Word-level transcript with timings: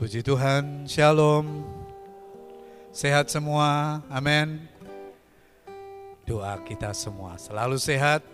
Puji 0.00 0.24
Tuhan, 0.24 0.88
Shalom. 0.88 1.44
Sehat 2.88 3.28
semua, 3.28 4.00
amin. 4.08 4.64
Doa 6.24 6.56
kita 6.64 6.96
semua 6.96 7.36
selalu 7.36 7.76
sehat, 7.76 8.24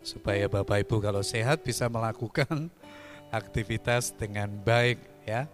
supaya 0.00 0.48
Bapak 0.48 0.88
Ibu 0.88 1.04
kalau 1.04 1.20
sehat 1.20 1.60
bisa 1.60 1.92
melakukan 1.92 2.72
aktivitas 3.28 4.16
dengan 4.16 4.48
baik 4.64 4.96
ya. 5.28 5.44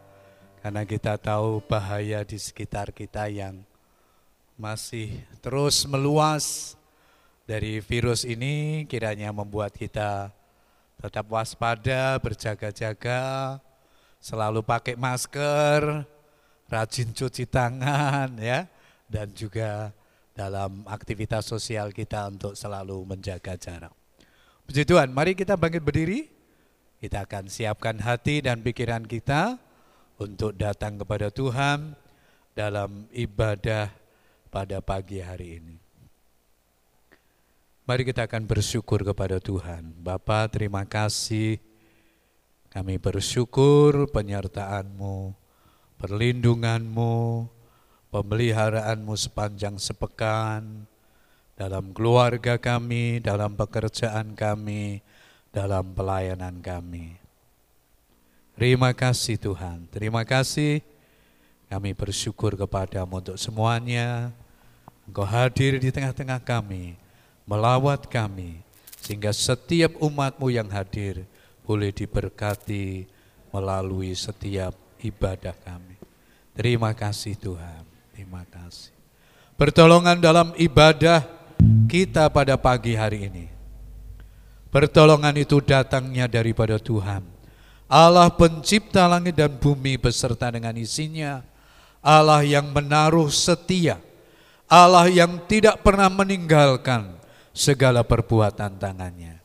Karena 0.63 0.87
kita 0.87 1.19
tahu 1.19 1.59
bahaya 1.67 2.23
di 2.23 2.39
sekitar 2.39 2.95
kita 2.95 3.27
yang 3.27 3.67
masih 4.55 5.19
terus 5.43 5.83
meluas 5.91 6.79
dari 7.45 7.81
virus 7.85 8.25
ini 8.25 8.85
kiranya 8.89 9.29
membuat 9.33 9.77
kita 9.77 10.33
tetap 10.97 11.29
waspada, 11.29 12.17
berjaga-jaga, 12.17 13.61
selalu 14.17 14.65
pakai 14.65 14.97
masker, 14.97 16.09
rajin 16.73 17.13
cuci 17.13 17.45
tangan 17.45 18.33
ya 18.41 18.65
dan 19.05 19.29
juga 19.37 19.93
dalam 20.33 20.89
aktivitas 20.89 21.45
sosial 21.45 21.93
kita 21.93 22.33
untuk 22.33 22.57
selalu 22.57 23.05
menjaga 23.05 23.55
jarak. 23.61 23.93
Puji 24.65 24.89
Tuhan, 24.89 25.13
mari 25.13 25.37
kita 25.37 25.61
bangkit 25.61 25.85
berdiri. 25.85 26.33
Kita 27.05 27.29
akan 27.29 27.53
siapkan 27.53 28.01
hati 28.01 28.41
dan 28.41 28.65
pikiran 28.65 29.05
kita 29.05 29.61
untuk 30.17 30.57
datang 30.57 30.97
kepada 30.97 31.29
Tuhan 31.29 31.93
dalam 32.57 33.05
ibadah 33.13 33.93
pada 34.49 34.81
pagi 34.81 35.21
hari 35.21 35.61
ini. 35.61 35.84
Mari 37.85 38.01
kita 38.09 38.25
akan 38.25 38.49
bersyukur 38.49 39.05
kepada 39.05 39.37
Tuhan. 39.37 39.93
Bapa, 40.01 40.49
terima 40.49 40.89
kasih. 40.89 41.61
Kami 42.73 42.97
bersyukur 42.97 44.09
penyertaan-Mu, 44.09 45.37
perlindungan-Mu, 46.01 47.45
pemeliharaanmu 48.09 49.15
sepanjang 49.21 49.77
sepekan, 49.77 50.89
dalam 51.61 51.93
keluarga 51.93 52.57
kami, 52.57 53.21
dalam 53.21 53.53
pekerjaan 53.53 54.33
kami, 54.33 55.05
dalam 55.53 55.93
pelayanan 55.93 56.65
kami. 56.65 57.21
Terima 58.57 58.97
kasih 58.97 59.37
Tuhan, 59.37 59.85
terima 59.93 60.25
kasih 60.25 60.81
kami 61.69 61.93
bersyukur 61.93 62.57
kepadamu 62.57 63.21
untuk 63.21 63.37
semuanya. 63.37 64.33
Engkau 65.05 65.29
hadir 65.29 65.77
di 65.77 65.93
tengah-tengah 65.93 66.41
kami, 66.41 66.97
melawat 67.45 68.09
kami, 68.09 68.61
sehingga 69.01 69.33
setiap 69.33 69.97
umatmu 70.01 70.49
yang 70.49 70.69
hadir 70.73 71.29
boleh 71.65 71.93
diberkati 71.93 73.09
melalui 73.53 74.13
setiap 74.17 74.73
ibadah 75.01 75.57
kami. 75.65 75.97
Terima 76.57 76.93
kasih 76.97 77.37
Tuhan. 77.37 77.85
Terima 78.15 78.47
kasih. 78.49 78.95
Pertolongan 79.55 80.19
dalam 80.19 80.51
ibadah 80.59 81.23
kita 81.87 82.27
pada 82.31 82.59
pagi 82.59 82.97
hari 82.97 83.27
ini. 83.31 83.47
Pertolongan 84.71 85.39
itu 85.39 85.63
datangnya 85.63 86.27
daripada 86.27 86.79
Tuhan. 86.83 87.23
Allah 87.87 88.27
pencipta 88.35 89.07
langit 89.07 89.39
dan 89.39 89.55
bumi 89.55 89.95
beserta 90.01 90.51
dengan 90.51 90.75
isinya. 90.75 91.47
Allah 92.03 92.43
yang 92.43 92.75
menaruh 92.75 93.31
setia. 93.31 94.03
Allah 94.67 95.07
yang 95.07 95.39
tidak 95.47 95.85
pernah 95.87 96.11
meninggalkan 96.11 97.24
segala 97.55 98.03
perbuatan 98.03 98.77
tangannya. 98.77 99.39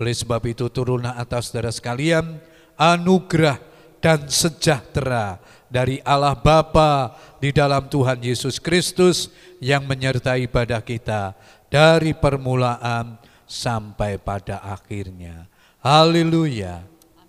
Oleh 0.00 0.16
sebab 0.16 0.42
itu 0.48 0.66
turunlah 0.72 1.14
atas 1.14 1.52
saudara 1.52 1.70
sekalian 1.70 2.40
anugerah 2.74 3.60
dan 4.02 4.26
sejahtera 4.26 5.38
dari 5.70 6.02
Allah 6.02 6.34
Bapa 6.34 7.14
di 7.38 7.54
dalam 7.54 7.86
Tuhan 7.86 8.18
Yesus 8.24 8.58
Kristus 8.58 9.30
yang 9.62 9.86
menyertai 9.86 10.48
ibadah 10.50 10.82
kita 10.82 11.36
dari 11.70 12.16
permulaan 12.16 13.20
sampai 13.46 14.18
pada 14.18 14.58
akhirnya. 14.64 15.46
Haleluya. 15.84 16.82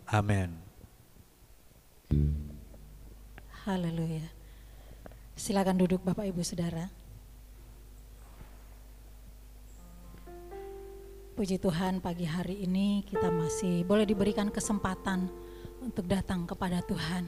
Amin. 0.09 0.55
Haleluya. 3.67 4.29
Silakan 5.35 5.75
duduk 5.75 5.99
Bapak 6.05 6.29
Ibu 6.29 6.39
Saudara. 6.45 6.94
Puji 11.35 11.59
Tuhan 11.59 12.00
pagi 12.00 12.23
hari 12.23 12.63
ini 12.63 13.03
kita 13.03 13.28
masih 13.28 13.84
boleh 13.84 14.07
diberikan 14.07 14.47
kesempatan 14.47 15.28
untuk 15.84 16.07
datang 16.07 16.47
kepada 16.47 16.79
Tuhan 16.79 17.28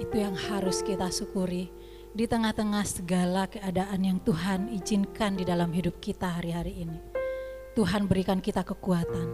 itu 0.00 0.16
yang 0.16 0.32
harus 0.32 0.80
kita 0.80 1.12
syukuri 1.12 1.68
di 2.16 2.24
tengah-tengah 2.24 2.80
segala 2.88 3.44
keadaan 3.44 4.00
yang 4.08 4.16
Tuhan 4.24 4.72
izinkan 4.72 5.36
di 5.36 5.44
dalam 5.44 5.68
hidup 5.76 6.00
kita 6.00 6.40
hari-hari 6.40 6.88
ini. 6.88 6.96
Tuhan 7.76 8.08
berikan 8.08 8.40
kita 8.40 8.64
kekuatan, 8.64 9.28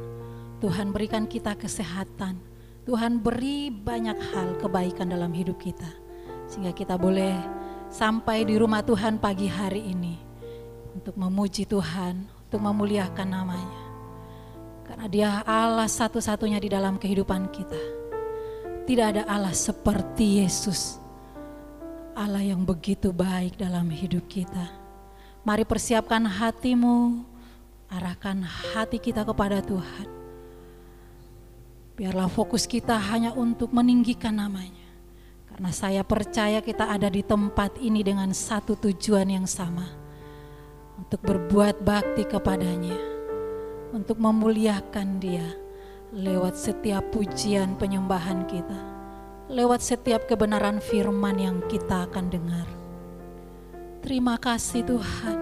Tuhan 0.59 0.91
berikan 0.91 1.31
kita 1.31 1.55
kesehatan, 1.55 2.43
Tuhan 2.83 3.23
beri 3.23 3.71
banyak 3.71 4.19
hal 4.35 4.59
kebaikan 4.59 5.15
dalam 5.15 5.31
hidup 5.31 5.63
kita. 5.63 5.95
Sehingga 6.51 6.75
kita 6.75 6.99
boleh 6.99 7.39
sampai 7.87 8.43
di 8.43 8.59
rumah 8.59 8.83
Tuhan 8.83 9.23
pagi 9.23 9.47
hari 9.47 9.95
ini 9.95 10.19
untuk 10.91 11.15
memuji 11.15 11.71
Tuhan, 11.71 12.40
untuk 12.51 12.67
memuliakan 12.67 13.29
namanya. 13.31 13.83
Karena 14.83 15.07
dia 15.07 15.31
Allah 15.47 15.87
satu-satunya 15.87 16.59
di 16.59 16.67
dalam 16.67 16.99
kehidupan 16.99 17.47
kita 17.55 17.79
tidak 18.91 19.07
ada 19.15 19.23
Allah 19.31 19.55
seperti 19.55 20.43
Yesus. 20.43 20.99
Allah 22.11 22.43
yang 22.43 22.67
begitu 22.67 23.15
baik 23.15 23.55
dalam 23.55 23.87
hidup 23.87 24.27
kita. 24.27 24.67
Mari 25.47 25.63
persiapkan 25.63 26.27
hatimu, 26.27 27.23
arahkan 27.87 28.43
hati 28.43 28.99
kita 28.99 29.23
kepada 29.23 29.63
Tuhan. 29.63 30.11
Biarlah 31.95 32.27
fokus 32.27 32.67
kita 32.67 32.99
hanya 32.99 33.31
untuk 33.39 33.71
meninggikan 33.71 34.35
namanya. 34.35 34.91
Karena 35.47 35.71
saya 35.71 36.03
percaya 36.03 36.59
kita 36.59 36.91
ada 36.91 37.07
di 37.07 37.23
tempat 37.23 37.79
ini 37.79 38.03
dengan 38.03 38.35
satu 38.35 38.75
tujuan 38.75 39.39
yang 39.39 39.47
sama. 39.47 40.00
Untuk 41.01 41.25
berbuat 41.25 41.81
bakti 41.81 42.29
kepadanya. 42.29 42.93
Untuk 43.97 44.21
memuliakan 44.21 45.17
dia 45.17 45.49
lewat 46.13 46.61
setiap 46.61 47.09
pujian 47.09 47.81
penyembahan 47.81 48.45
kita, 48.45 48.77
lewat 49.49 49.81
setiap 49.81 50.29
kebenaran 50.29 50.77
firman 50.77 51.41
yang 51.41 51.65
kita 51.73 52.05
akan 52.05 52.29
dengar. 52.29 52.69
Terima 54.05 54.37
kasih 54.37 54.85
Tuhan, 54.85 55.39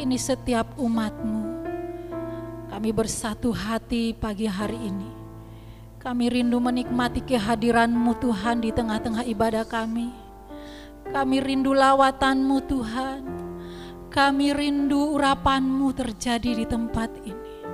ini 0.00 0.16
setiap 0.16 0.72
umatmu. 0.80 1.44
Kami 2.72 2.88
bersatu 2.88 3.52
hati 3.52 4.16
pagi 4.16 4.48
hari 4.48 4.80
ini. 4.80 5.12
Kami 6.00 6.32
rindu 6.32 6.56
menikmati 6.56 7.20
kehadiranmu 7.20 8.16
Tuhan 8.16 8.64
di 8.64 8.72
tengah-tengah 8.72 9.28
ibadah 9.28 9.68
kami. 9.68 10.08
Kami 11.12 11.36
rindu 11.44 11.76
lawatanmu 11.76 12.56
Tuhan. 12.64 13.43
Kami 14.14 14.54
rindu 14.54 15.18
urapanmu 15.18 15.90
terjadi 15.90 16.62
di 16.62 16.62
tempat 16.62 17.10
ini. 17.26 17.66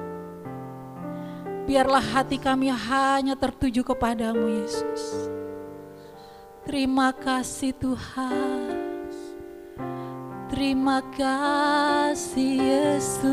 Biarlah 1.69 2.01
hati 2.01 2.41
kami 2.41 2.73
hanya 2.73 3.37
tertuju 3.37 3.85
kepadamu 3.85 4.49
Yesus. 4.49 5.29
Terima 6.65 7.13
kasih 7.13 7.77
Tuhan. 7.77 8.73
Terima 10.49 11.05
kasih 11.13 12.57
Yesus. 12.57 13.29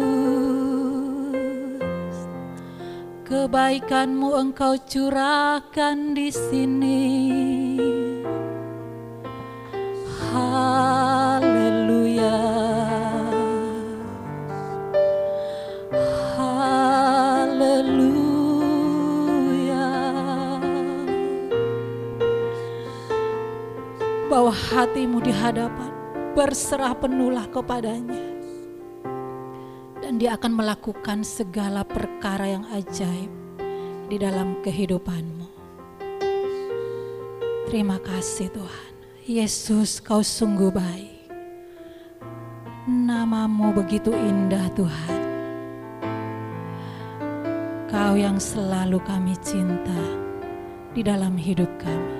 Kebaikanmu 3.23 4.35
engkau 4.35 4.75
curahkan 4.83 6.11
di 6.11 6.27
sini. 6.27 7.07
Bawa 24.47 24.63
hatimu 24.87 25.19
di 25.19 25.35
hadapan, 25.35 25.91
berserah 26.31 26.95
penuhlah 26.95 27.51
kepadanya. 27.51 28.31
Dan 29.99 30.23
dia 30.23 30.39
akan 30.39 30.55
melakukan 30.55 31.27
segala 31.27 31.83
perkara 31.83 32.55
yang 32.55 32.63
ajaib 32.71 33.27
di 34.07 34.15
dalam 34.15 34.55
kehidupanmu. 34.63 35.51
Terima 37.67 37.99
kasih 37.99 38.47
Tuhan. 38.55 38.91
Yesus 39.27 39.99
kau 39.99 40.23
sungguh 40.23 40.71
baik. 40.71 41.27
Namamu 42.87 43.75
begitu 43.75 44.15
indah 44.15 44.71
Tuhan. 44.79 45.21
Engkau 47.83 48.15
yang 48.15 48.39
selalu 48.39 49.03
kami 49.03 49.35
cinta 49.43 50.03
di 50.95 51.03
dalam 51.03 51.35
hidup 51.35 51.67
kami. 51.83 52.16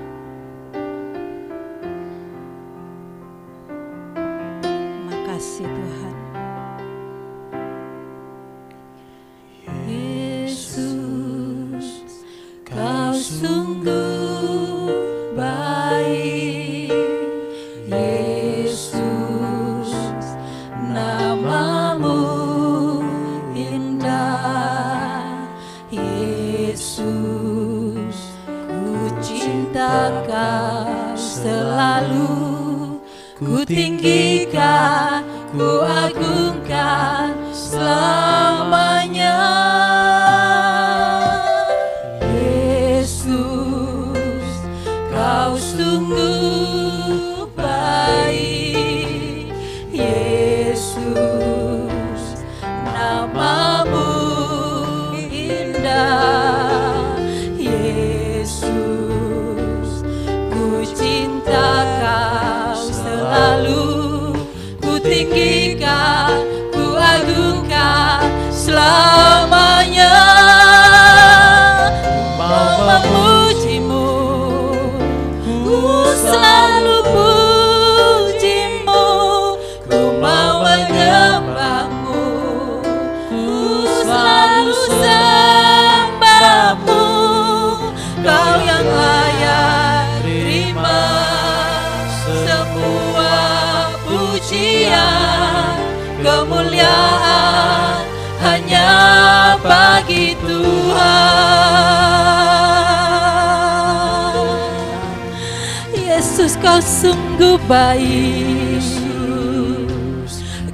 Kau 106.77 106.85
sungguh 106.85 107.57
baik. 107.65 108.85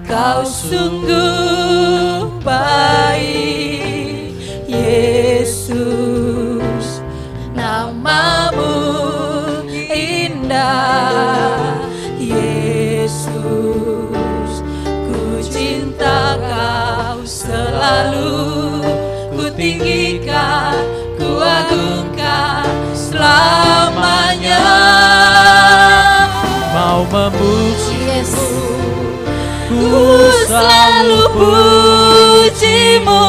Kau 0.03 0.43
sungguh 0.43 2.27
baik. 2.43 4.35
Yesus 4.67 6.12
mau 27.13 27.29
memuji 27.29 28.09
Yesus 28.09 28.73
Ku 29.69 29.85
selalu 30.49 31.21
pujimu. 31.33 33.25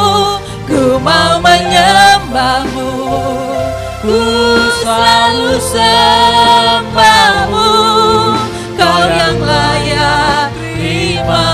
Ku 0.69 1.01
mau 1.01 1.41
menyembahmu. 1.41 2.93
Ku 4.05 4.21
selalu 4.85 5.57
sembahmu. 5.61 7.71
Kau 8.77 9.05
yang 9.09 9.41
layak 9.41 10.53
terima 10.53 11.49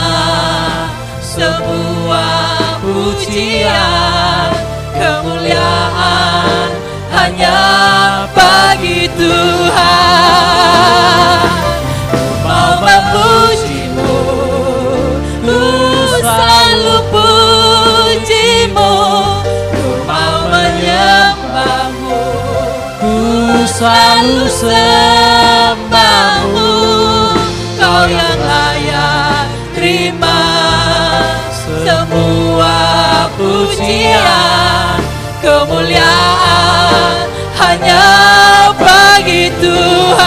Semua 1.23 2.27
pujian. 2.83 4.51
Kemuliaan 4.99 6.71
hanya 7.15 7.63
bagi 8.35 9.07
Tuhan 9.15 10.11
sembahmu 24.61 25.89
Kau 27.81 28.05
yang 28.05 28.41
layak 28.45 29.49
terima 29.73 30.45
Semua 31.81 32.77
pujian. 33.41 35.01
Kemuliaan 35.41 37.25
hanya 37.57 38.05
bagi 38.77 39.49
Tuhan. 39.57 40.21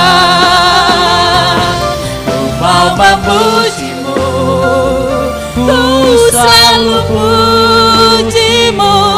Ku 2.25 2.49
mau 2.57 2.97
memujimu. 2.97 4.17
Ku 5.53 5.77
selalu 6.33 6.97
pujimu 7.13 9.12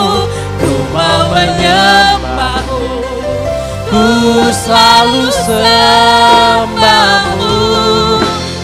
Ku 3.96 4.52
selalu 4.52 5.32
sembahmu. 5.32 6.68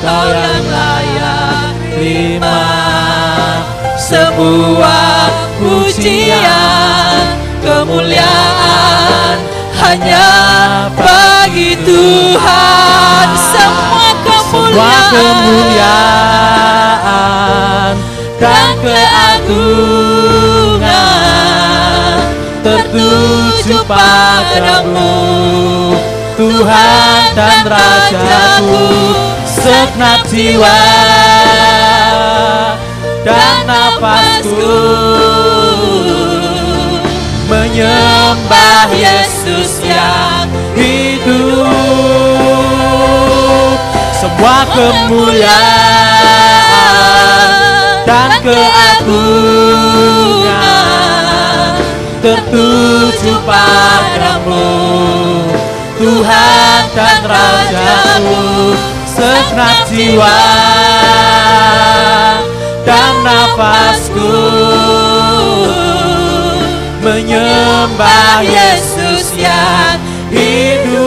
Kau 0.04 0.28
yang 0.28 0.66
layak 0.68 1.72
terima 1.96 2.68
Sebuah 3.96 5.32
pujian. 5.56 7.32
Kemuliaan 7.64 9.40
hanya 9.80 10.28
bagi 11.00 11.80
Tuhan. 11.80 13.28
Semua 13.40 14.12
semua 14.52 15.16
kemuliaan 15.16 16.42
kemuliaan 16.92 17.96
dan 18.36 18.76
keagungan 18.84 20.02
tertuju 22.62 23.82
padamu. 23.90 25.14
Tuhan 26.38 27.22
dan 27.38 27.62
Rajaku 27.70 29.14
segenap 29.46 30.26
jiwa 30.26 30.82
dan 33.22 33.68
nafasku. 33.70 34.80
Menyembah 37.46 38.90
Yesus 38.96 39.84
yang 39.86 40.50
hidup. 40.74 41.68
Semua 44.18 44.66
kemuliaan 44.74 45.62
dan 48.08 48.30
keagungan 48.42 49.62
tertuju 52.22 53.34
padamu. 53.50 54.70
Tuhan 55.98 56.82
dan 56.98 57.22
Rajaku 57.26 58.74
segenap 59.10 59.78
jiwa 59.90 60.42
dan 62.86 63.14
nafasku. 63.26 64.34
Menyembah 67.02 68.46
Yesus 68.46 69.34
yang 69.34 69.98
hidup 70.30 71.02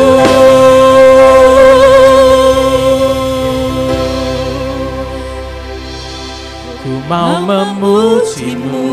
mau 7.09 7.41
memujimu 7.45 8.87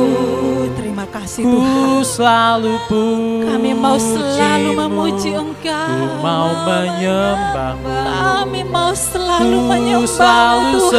Terima 0.71 1.05
kasih 1.07 1.43
Ku 1.43 1.51
Tuhan. 1.59 2.03
selalu 2.05 2.73
pujimu 2.91 3.47
Kami 3.47 3.71
mau 3.73 3.97
selalu 3.97 4.69
memuji 4.77 5.29
Engkau. 5.35 5.87
Ku 5.87 6.05
mau 6.23 6.49
menyembahmu 6.67 7.89
Kami 7.89 8.61
mau 8.67 8.91
selalu 8.93 9.57
Ku 9.57 9.67
menyembah 9.67 10.07
selalu 10.07 10.71
Tuhan. 10.77 10.91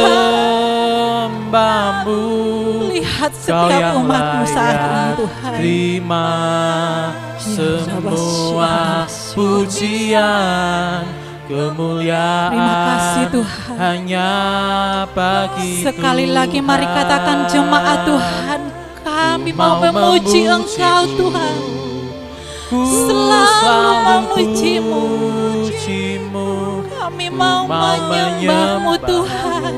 sembahmu 1.23 2.23
Lihat 2.93 3.31
setiap 3.33 3.97
umatmu 3.97 4.43
saat 4.45 4.77
ini 4.77 5.09
Tuhan. 5.17 5.53
terima 5.57 6.29
semua 7.41 9.05
pujian 9.33 11.22
kemuliaan 11.45 12.51
Terima 12.51 12.75
kasih, 12.87 13.25
Tuhan. 13.33 13.75
hanya 13.77 14.29
bagi 15.11 15.83
Sekali 15.83 16.25
Tuhan. 16.27 16.35
lagi 16.35 16.59
mari 16.63 16.87
katakan 16.87 17.37
jemaat 17.51 17.99
Tuhan. 18.07 18.59
Kami 19.03 19.51
mau 19.53 19.77
memuji 19.79 20.47
Engkau 20.47 21.03
Tuhan. 21.19 21.57
Ku 22.71 22.81
Selalu 22.81 23.93
memujimu. 24.01 25.05
Kami 26.89 27.27
mau 27.29 27.67
mau 27.67 27.97
menyembahmu 28.09 28.95
menyembahmu. 28.97 29.05
Tuhan. 29.05 29.73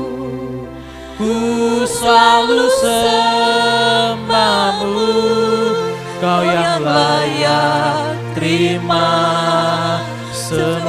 Ku 1.16 1.32
selalu 1.88 2.68
sembahmu 3.96 5.08
Kau 6.20 6.44
yang 6.44 6.84
layak 6.84 8.12
terima 8.36 9.08
semua 10.32 10.85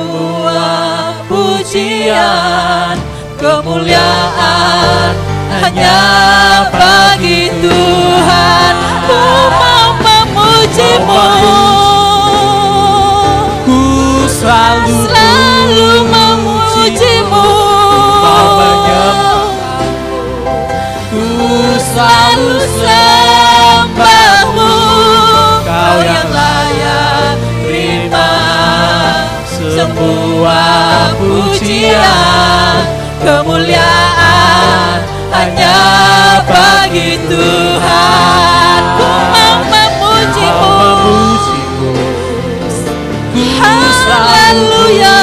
pujian 1.67 2.95
Kemuliaan 3.35 5.11
hanya 5.51 5.99
bagi 6.71 7.51
Tuhan 7.59 8.73
Ku 9.03 9.23
mau 9.51 9.91
memujimu. 9.99 11.23
Ku 13.67 13.81
selalu, 14.31 14.95
Selalu 15.11 15.91
memujimu. 16.07 17.49
Ku 21.11 21.27
selalu 21.83 22.55
sembahmu. 22.63 23.16
Semua 29.97 31.09
pujian 31.17 32.85
kemuliaan 33.17 35.01
hanya 35.33 35.73
bagi 36.45 37.17
Tuhan 37.25 38.81
Ku 38.93 39.09
mau 39.33 39.57
memujimu. 39.65 40.77
Haleluya. 43.57 45.17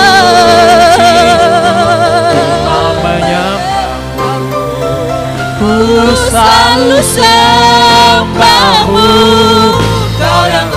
Ku 5.55 5.71
Selalu 6.19 6.99
sembahmu. 7.15 8.27
Kau 10.19 10.43
yang 10.51 10.74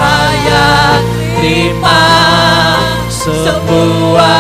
semua 3.48 4.36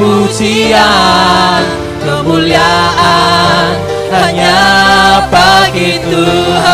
pujian 0.00 1.60
kemuliaan 2.00 3.76
hanya 4.08 4.56
bagi 5.28 6.00
Tuhan. 6.00 6.64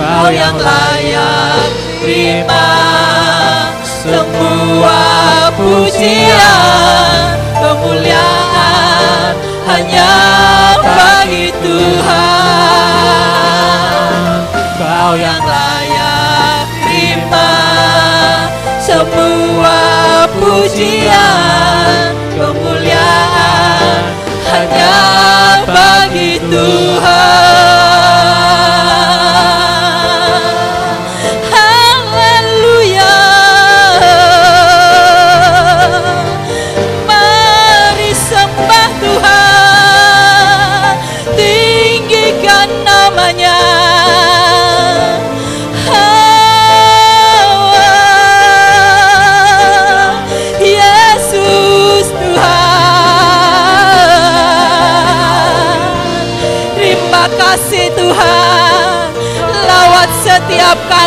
Kau 0.00 0.32
yang 0.32 0.56
layak 0.56 1.68
terima 2.00 2.72
semua 3.84 5.04
pujian 5.52 7.36
kemuliaan 7.60 9.36
hanya 9.68 10.16
bagi 10.80 11.52
Tuhan. 11.60 12.08
Kau 14.80 15.12
yang 15.12 15.44
layak 15.44 15.69
pujian 20.50 22.10
kemuliaan 22.34 24.02
hanya 24.50 24.98
bagi 25.70 26.42
Tuhan 26.50 27.19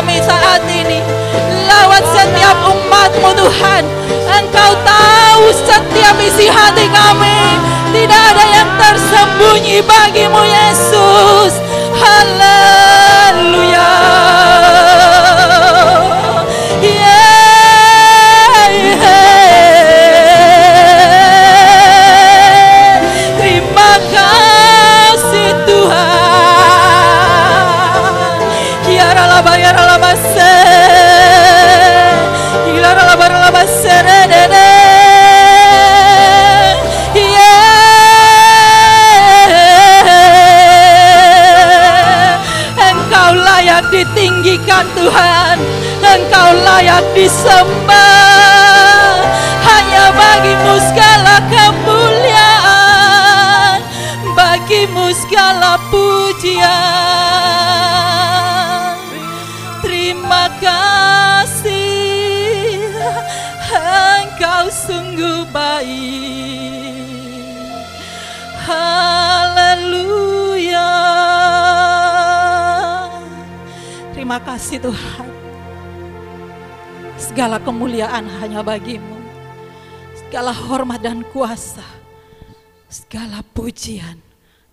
kami 0.04 0.20
saat 0.20 0.60
ini. 0.68 1.00
Lawat 1.64 2.04
setiap 2.12 2.60
umatmu 2.68 3.40
Tuhan. 3.40 3.88
Engkau 4.36 4.72
tahu 4.84 5.48
setiap 5.64 6.20
isi 6.20 6.52
hati 6.52 6.92
kami. 6.92 7.56
Tidak 7.96 8.12
ada 8.36 8.44
yang 8.52 8.68
tersembunyi 8.76 9.80
bagimu 9.80 10.44
Yesus 10.44 11.73
Tuhan. 45.04 45.60
Engkau 46.00 46.56
layak 46.64 47.04
disembah. 47.12 47.92
Hanya 49.68 50.16
bagimu 50.16 50.80
segala 50.80 51.44
kemuliaan. 51.52 52.64
Bagimu 54.32 55.12
segala 55.12 55.76
pujian. 55.92 56.64
Terima 59.84 60.48
kasih. 60.64 61.84
Engkau 63.76 64.72
sungguh 64.72 65.44
baik. 65.52 66.63
Terima 74.34 74.50
kasih 74.58 74.82
Tuhan. 74.82 75.30
Segala 77.22 77.62
kemuliaan 77.62 78.26
hanya 78.42 78.66
bagimu. 78.66 79.22
Segala 80.18 80.50
hormat 80.50 80.98
dan 81.06 81.22
kuasa. 81.30 81.86
Segala 82.90 83.46
pujian 83.54 84.18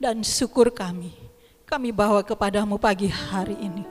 dan 0.01 0.25
syukur 0.25 0.73
kami. 0.73 1.13
Kami 1.69 1.93
bawa 1.93 2.25
kepadamu 2.25 2.81
pagi 2.81 3.13
hari 3.13 3.53
ini. 3.61 3.85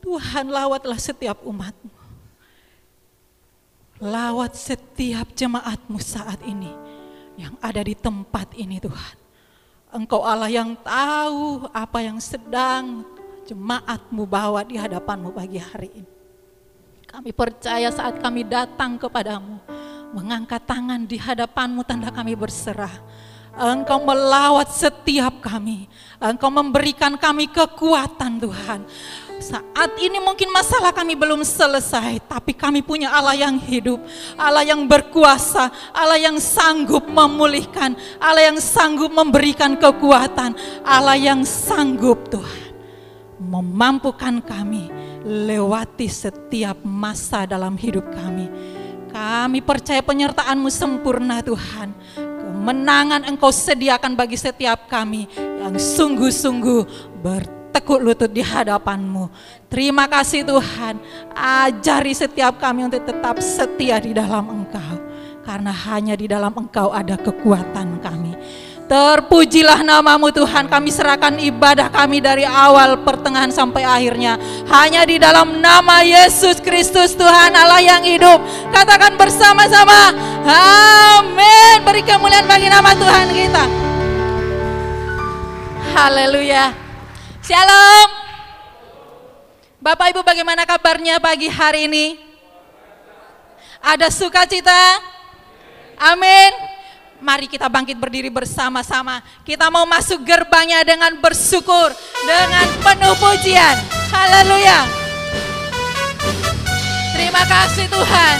Tuhan 0.00 0.48
lawatlah 0.48 0.96
setiap 0.96 1.44
umatmu. 1.44 1.92
Lawat 4.00 4.56
setiap 4.56 5.36
jemaatmu 5.36 6.00
saat 6.00 6.40
ini 6.48 6.72
yang 7.36 7.60
ada 7.60 7.84
di 7.84 7.92
tempat 7.92 8.56
ini 8.56 8.80
Tuhan. 8.80 9.16
Engkau 9.92 10.24
Allah 10.24 10.48
yang 10.48 10.72
tahu 10.80 11.68
apa 11.76 12.00
yang 12.00 12.16
sedang 12.24 13.04
jemaatmu 13.46 14.22
bawa 14.28 14.64
di 14.66 14.76
hadapanmu 14.76 15.32
pagi 15.32 15.58
hari 15.60 15.90
ini. 15.94 16.10
Kami 17.10 17.34
percaya 17.34 17.90
saat 17.90 18.22
kami 18.22 18.46
datang 18.46 18.94
kepadamu, 18.94 19.58
mengangkat 20.14 20.62
tangan 20.62 21.02
di 21.02 21.18
hadapanmu 21.18 21.82
tanda 21.82 22.14
kami 22.14 22.38
berserah. 22.38 22.94
Engkau 23.50 24.06
melawat 24.06 24.70
setiap 24.70 25.42
kami. 25.42 25.90
Engkau 26.22 26.54
memberikan 26.54 27.18
kami 27.18 27.50
kekuatan 27.50 28.38
Tuhan. 28.38 28.86
Saat 29.42 29.98
ini 29.98 30.22
mungkin 30.22 30.54
masalah 30.54 30.94
kami 30.94 31.18
belum 31.18 31.42
selesai, 31.42 32.22
tapi 32.30 32.54
kami 32.54 32.78
punya 32.78 33.10
Allah 33.10 33.34
yang 33.34 33.58
hidup, 33.58 33.98
Allah 34.38 34.62
yang 34.62 34.86
berkuasa, 34.86 35.66
Allah 35.90 36.20
yang 36.20 36.38
sanggup 36.38 37.10
memulihkan, 37.10 37.98
Allah 38.22 38.54
yang 38.54 38.62
sanggup 38.62 39.10
memberikan 39.10 39.74
kekuatan, 39.74 40.54
Allah 40.86 41.18
yang 41.18 41.42
sanggup 41.42 42.30
Tuhan 42.30 42.69
memampukan 43.40 44.44
kami 44.44 44.92
lewati 45.24 46.06
setiap 46.06 46.84
masa 46.84 47.48
dalam 47.48 47.74
hidup 47.80 48.04
kami. 48.12 48.46
Kami 49.10 49.58
percaya 49.64 50.04
penyertaan-Mu 50.04 50.70
sempurna 50.70 51.42
Tuhan. 51.42 51.90
Kemenangan 52.14 53.24
Engkau 53.26 53.50
sediakan 53.50 54.14
bagi 54.14 54.36
setiap 54.36 54.86
kami 54.86 55.26
yang 55.34 55.74
sungguh-sungguh 55.74 57.10
bertekuk 57.24 57.98
lutut 57.98 58.30
di 58.30 58.44
hadapan-Mu. 58.44 59.32
Terima 59.66 60.04
kasih 60.06 60.44
Tuhan, 60.44 61.00
ajari 61.34 62.12
setiap 62.12 62.60
kami 62.60 62.86
untuk 62.86 63.02
tetap 63.02 63.40
setia 63.40 63.96
di 63.98 64.12
dalam 64.12 64.46
Engkau. 64.46 65.00
Karena 65.40 65.72
hanya 65.72 66.14
di 66.14 66.28
dalam 66.28 66.52
Engkau 66.52 66.92
ada 66.92 67.16
kekuatan 67.16 67.98
kami. 68.04 68.19
Terpujilah 68.90 69.86
namamu 69.86 70.34
Tuhan, 70.34 70.66
kami 70.66 70.90
serahkan 70.90 71.38
ibadah 71.38 71.86
kami 71.94 72.18
dari 72.18 72.42
awal 72.42 72.98
pertengahan 73.06 73.54
sampai 73.54 73.86
akhirnya. 73.86 74.34
Hanya 74.66 75.06
di 75.06 75.14
dalam 75.14 75.62
nama 75.62 76.02
Yesus 76.02 76.58
Kristus 76.58 77.14
Tuhan 77.14 77.54
Allah 77.54 77.78
yang 77.78 78.02
hidup. 78.02 78.42
Katakan 78.74 79.14
bersama-sama, 79.14 80.10
amin. 80.42 81.86
Beri 81.86 82.02
kemuliaan 82.02 82.50
bagi 82.50 82.66
nama 82.66 82.90
Tuhan 82.98 83.26
kita. 83.30 83.64
Haleluya. 85.94 86.74
Shalom. 87.46 88.08
Bapak 89.78 90.18
Ibu 90.18 90.26
bagaimana 90.26 90.66
kabarnya 90.66 91.22
pagi 91.22 91.46
hari 91.46 91.86
ini? 91.86 92.18
Ada 93.86 94.10
sukacita? 94.10 94.98
Amin. 95.94 96.69
Mari 97.20 97.52
kita 97.52 97.68
bangkit 97.68 98.00
berdiri 98.00 98.32
bersama-sama. 98.32 99.20
Kita 99.44 99.68
mau 99.68 99.84
masuk 99.84 100.24
gerbangnya 100.24 100.80
dengan 100.88 101.12
bersyukur, 101.20 101.92
dengan 102.24 102.66
penuh 102.80 103.14
pujian. 103.20 103.76
Haleluya. 104.08 104.88
Terima 107.12 107.44
kasih 107.44 107.86
Tuhan. 107.92 108.36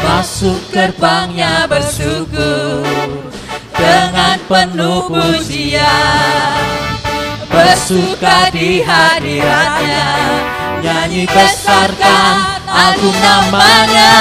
Masuk 0.00 0.58
gerbangnya 0.72 1.68
bersyukur 1.68 2.88
dengan 3.76 4.40
penuh 4.48 5.04
pujian 5.12 6.77
bersuka 7.58 8.54
di 8.54 8.78
hadiratnya. 8.86 10.06
Nyanyi 10.78 11.26
besarkan 11.26 12.62
agung 12.70 13.18
namanya. 13.18 14.14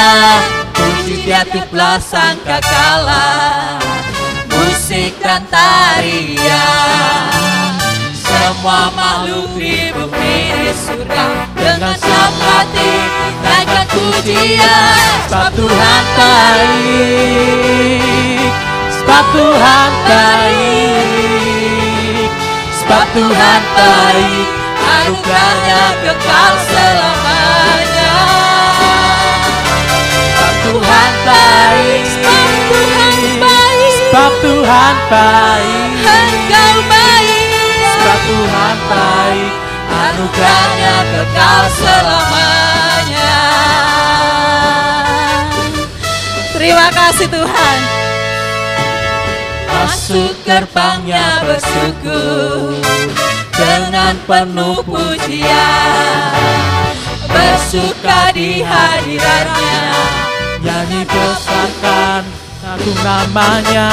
Puji 0.73 1.25
dia 1.25 1.41
tiuplah 1.45 1.97
sangka 1.97 2.61
kalah 2.61 3.81
Musik 4.49 5.13
dan 5.21 5.45
tarian. 5.49 7.29
Semua 8.13 8.93
makhluk 8.93 9.49
di 9.57 9.89
bumi 9.95 10.51
di 10.51 10.69
surga 10.75 11.25
Dengan 11.55 11.95
siap 11.97 12.33
hati 12.41 12.93
naikkan 13.41 13.87
pujian. 13.93 14.97
Sebab 15.29 15.49
Tuhan 15.53 16.03
baik. 16.17 16.81
Sebab 18.91 19.25
Tuhan 19.33 19.91
baik 20.09 21.56
Sebab 22.87 23.03
Tuhan 23.11 23.61
baik 23.75 24.47
Anugerahnya 24.79 25.83
kekal 26.07 26.53
selamanya. 26.71 28.15
Sebab 30.31 30.55
Tuhan 30.63 31.11
baik 31.27 32.03
Sebab 32.07 32.47
Tuhan 32.71 33.11
baik 33.43 33.91
Sebab 33.91 34.31
Tuhan 34.39 34.95
baik. 35.11 35.89
Engkau 35.99 36.75
baik 36.87 37.43
Sebab 37.91 38.19
Tuhan 38.23 38.77
baik 38.87 39.51
Anugerahnya 39.91 40.95
kekal 41.11 41.63
selamanya. 41.75 43.35
Terima 46.55 46.87
kasih 46.95 47.27
Tuhan 47.27 48.06
Masuk 49.77 50.33
gerbangnya 50.41 51.45
bersyukur. 51.45 52.73
Dengan 53.57 54.13
penuh 54.29 54.81
pujian 54.85 56.33
Bersuka 57.25 58.33
di 58.33 58.61
hadiratnya. 58.65 59.81
Nyanyi 60.61 61.01
besarkan 61.05 62.21
agung 62.65 63.01
namanya. 63.05 63.89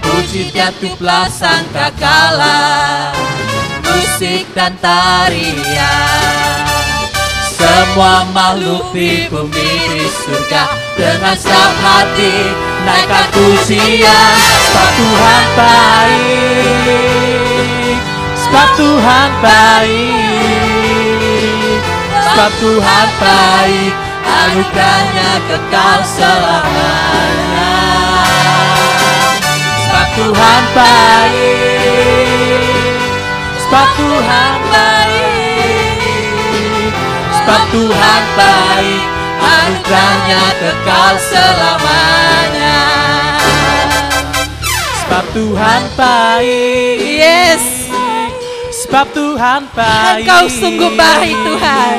Puji 0.00 0.48
tiuplah 0.52 1.28
sangka 1.28 1.92
kalah 2.00 3.12
Musik 3.84 4.48
dan 4.56 4.72
tarian 4.80 6.25
semua 7.76 8.24
makhluk 8.32 8.88
di 8.96 9.28
bumi 9.28 9.68
di 9.84 10.08
surga. 10.08 10.64
Dengan 10.96 11.36
siap 11.36 11.72
hati 11.84 12.56
naikkan 12.88 13.28
pujian 13.36 14.32
Sebab 14.64 14.88
Tuhan 14.96 15.44
baik. 15.60 16.80
Sebab 18.32 18.68
Tuhan 18.80 19.28
baik. 19.44 20.80
Sebab 22.16 22.48
Tuhan 22.64 23.08
baik. 23.20 23.92
Anugerahnya 24.24 25.44
kekal 25.44 26.00
selamanya. 26.08 27.76
Sebab 29.84 30.08
Tuhan 30.16 30.62
baik. 30.72 31.44
Sebab 33.68 33.88
Tuhan 34.00 34.56
baik 34.72 34.95
Sebab 37.46 37.62
Tuhan 37.70 38.22
baik 38.34 39.02
Anugerahnya 39.38 40.44
kekal 40.58 41.14
selamanya. 41.14 42.78
Sebab 45.06 45.24
Tuhan 45.30 45.82
baik. 45.94 46.98
Yes. 47.06 47.86
Sebab 48.82 49.14
Tuhan 49.14 49.70
baik. 49.78 50.26
Engkau 50.26 50.50
sungguh 50.50 50.90
baik 50.98 51.38
Tuhan. 51.38 51.98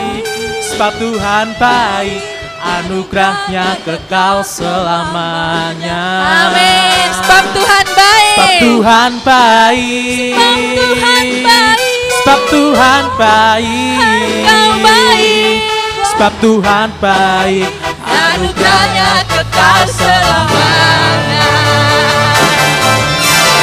Sebab 0.67 0.91
Tuhan 0.99 1.47
baik 1.55 2.21
Anugerahnya 2.59 3.79
kekal 3.87 4.43
selamanya. 4.43 6.03
Amin. 6.51 7.07
Sebab 7.23 7.43
Tuhan 7.55 7.85
baik. 7.95 8.35
Sebab 8.35 8.51
Tuhan 8.59 9.11
baik. 9.23 10.35
Sebab 10.35 10.59
Tuhan 10.75 11.25
baik 11.39 11.86
Sebab 12.27 12.43
Tuhan 12.51 13.03
baik. 13.15 14.43
Engkau 14.43 14.83
baik. 14.83 15.63
Sebab 16.11 16.33
Tuhan 16.43 16.91
baik. 16.99 17.71
Anugerahnya 18.03 19.23
kekal 19.31 19.87
selamanya. 19.87 21.47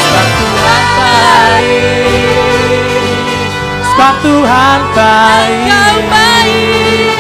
Sebab 0.01 0.29
Tuhan 0.41 0.85
baik. 0.97 2.17
Sebab 3.85 4.15
Tuhan 4.25 4.81
baik. 4.97 5.69
Engkau 5.69 5.99
baik. 6.09 7.13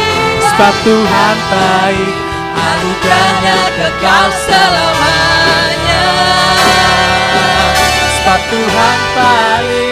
Sebab 0.49 0.75
Tuhan 0.81 1.37
baik. 1.53 2.13
Anugerahnya 2.57 3.59
kekal 3.69 4.27
selamanya. 4.49 6.05
Sebab 8.17 8.41
Tuhan 8.49 8.99
baik 9.13 9.84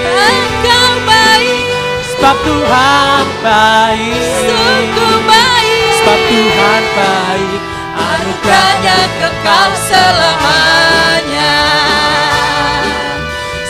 Sebab 2.22 2.38
Tuhan 2.46 3.26
baik. 3.42 4.14
Sungguh 4.46 5.18
baik. 5.26 5.90
Sebab 5.98 6.20
Tuhan 6.30 6.82
baik. 6.94 7.60
Anugerahnya 7.98 8.98
kekal 9.18 9.70
selamanya. 9.74 11.58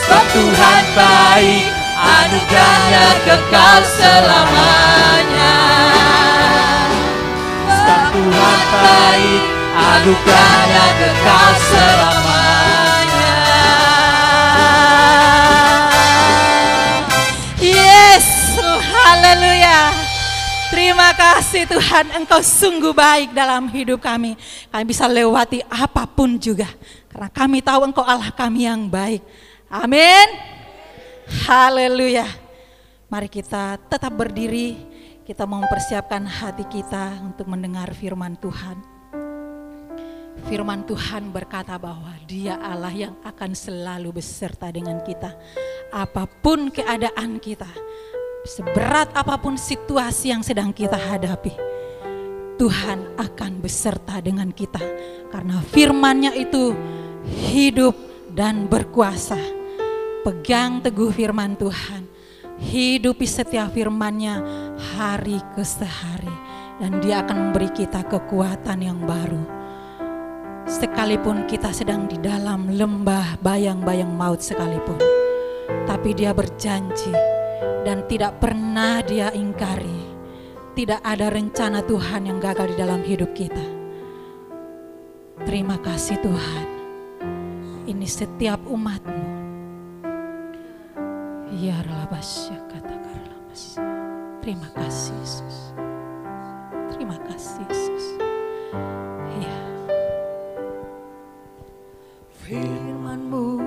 Sebab 0.05 0.25
Tuhan 0.37 0.85
baik. 0.93 1.65
Anugerahnya 1.97 3.07
kekal 3.25 3.81
selamanya. 3.89 5.57
Sebab 7.73 8.03
Tuhan 8.13 8.61
baik. 8.69 9.43
Anugerahnya 9.81 10.87
kekal 11.01 11.53
selamanya 11.73 12.32
Haleluya 19.23 19.95
Terima 20.75 21.15
kasih 21.15 21.69
Tuhan, 21.71 22.11
Engkau 22.11 22.43
sungguh 22.43 22.91
baik 22.91 23.31
dalam 23.37 23.71
hidup 23.71 24.03
kami. 24.03 24.35
Kami 24.67 24.85
bisa 24.89 25.07
lewati 25.07 25.63
apa 25.71 26.09
pun 26.11 26.41
juga. 26.41 26.67
Karena 27.07 27.31
kami 27.31 27.63
tahu 27.63 27.87
Engkau 27.87 28.03
Allah 28.03 28.35
kami 28.35 28.67
yang 28.67 28.91
baik. 28.91 29.23
Amin. 29.71 30.27
Haleluya. 31.47 32.27
Mari 33.07 33.29
kita 33.31 33.79
tetap 33.87 34.11
berdiri. 34.11 34.81
Kita 35.23 35.47
mempersiapkan 35.47 36.25
hati 36.27 36.67
kita 36.67 37.21
untuk 37.21 37.53
mendengar 37.53 37.93
firman 37.95 38.35
Tuhan. 38.41 38.81
Firman 40.51 40.83
Tuhan 40.89 41.31
berkata 41.31 41.79
bahwa 41.79 42.11
Dia 42.25 42.59
Allah 42.59 42.91
yang 42.91 43.15
akan 43.23 43.55
selalu 43.55 44.19
beserta 44.19 44.73
dengan 44.73 44.99
kita, 45.05 45.37
apa 45.93 46.25
pun 46.27 46.73
keadaan 46.73 47.37
kita, 47.39 47.69
seberat 48.43 49.15
apa 49.15 49.39
pun 49.39 49.55
situasi 49.55 50.35
yang 50.35 50.43
sedang 50.43 50.75
kita 50.75 50.99
hadapi. 50.99 51.55
Tuhan 52.59 53.19
akan 53.19 53.59
beserta 53.59 54.23
dengan 54.23 54.51
kita, 54.55 54.83
karena 55.31 55.59
firman-Nya 55.73 56.35
itu 56.39 56.75
hidup 57.51 57.95
dan 58.31 58.71
berkuasa. 58.71 59.39
Pegang 60.23 60.79
teguh 60.79 61.11
firman 61.11 61.59
Tuhan, 61.59 62.07
hidupi 62.63 63.27
setiap 63.27 63.75
firman-Nya 63.75 64.39
hari 64.95 65.43
ke 65.59 65.67
sehari, 65.67 66.31
dan 66.79 67.03
Dia 67.03 67.27
akan 67.27 67.51
memberi 67.51 67.71
kita 67.75 68.07
kekuatan 68.07 68.79
yang 68.83 69.03
baru 69.03 69.63
sekalipun 70.63 71.45
kita 71.51 71.75
sedang 71.75 72.07
di 72.07 72.17
dalam 72.23 72.71
lembah 72.71 73.43
bayang-bayang 73.43 74.15
maut 74.15 74.39
sekalipun. 74.41 74.97
Tapi 75.91 76.15
dia 76.15 76.31
berjanji 76.31 77.11
dan 77.83 78.07
tidak 78.07 78.39
pernah 78.43 79.03
dia 79.03 79.31
ingkari. 79.35 80.15
Tidak 80.73 81.05
ada 81.05 81.29
rencana 81.29 81.85
Tuhan 81.85 82.33
yang 82.33 82.41
gagal 82.41 82.73
di 82.73 82.77
dalam 82.81 83.05
hidup 83.05 83.37
kita. 83.37 83.67
Terima 85.45 85.77
kasih 85.77 86.17
Tuhan. 86.25 86.67
Ini 87.85 88.09
setiap 88.09 88.65
umatmu. 88.65 89.27
Ya 91.61 91.77
Rabasya 91.85 92.57
kata 92.73 92.93
Terima 94.43 94.67
kasih 94.75 95.15
Yesus. 95.23 95.57
Terima 96.91 97.15
kasih 97.31 97.63
Yesus. 97.63 98.05
Ya. 99.39 99.59
Firmanmu 102.43 103.63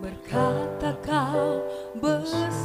berkata 0.00 0.96
kau 1.04 1.60
besertaku 2.00 2.55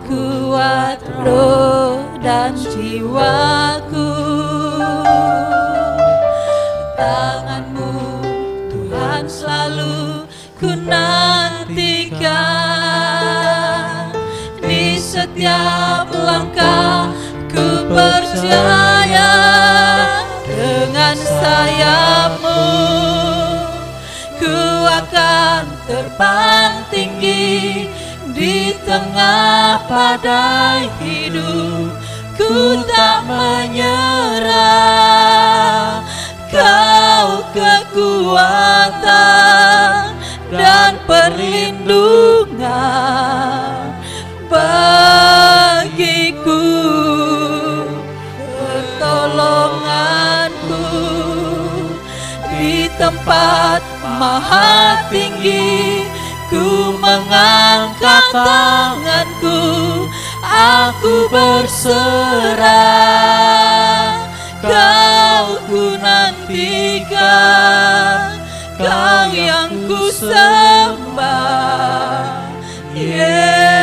kuat 0.00 1.04
roh 1.20 2.00
dan 2.24 2.56
jiwaku. 2.56 4.12
Tanganmu 6.96 7.92
Tuhan 8.72 9.24
selalu 9.28 10.24
ku 10.56 10.70
nantikan 10.86 12.22
Di 14.62 14.96
setiap 14.96 16.08
langkah 16.08 17.12
ku 17.52 17.84
percaya 17.90 19.34
dengan 20.48 21.16
sayapmu. 21.20 22.64
Ku 24.40 24.56
akan 24.88 25.64
terbang 25.84 26.80
tinggi 26.88 27.90
di 28.32 28.72
tengah 28.88 29.84
badai 29.88 30.88
hidup 31.04 31.92
ku 32.36 32.76
tak 32.88 33.24
menyerah. 33.28 34.52
Kau 36.52 37.40
kekuatan 37.56 38.92
dan 40.52 41.00
perlindungan 41.08 43.96
bagiku. 44.52 46.60
Pertolonganku 48.52 50.84
di 52.52 52.84
tempat 53.00 53.80
maha 54.20 55.08
tinggi 55.08 56.04
ku 56.52 57.00
mengangkat 57.00 58.24
tanganku 58.28 59.56
aku 60.44 61.32
berserah. 61.32 62.68
Kau 64.60 65.56
ku 65.66 65.96
nantikan 65.96 67.16
kau 68.76 69.32
yang 69.32 69.72
ku 69.88 70.12
sembah. 70.12 71.40
Yesusku 72.92 73.80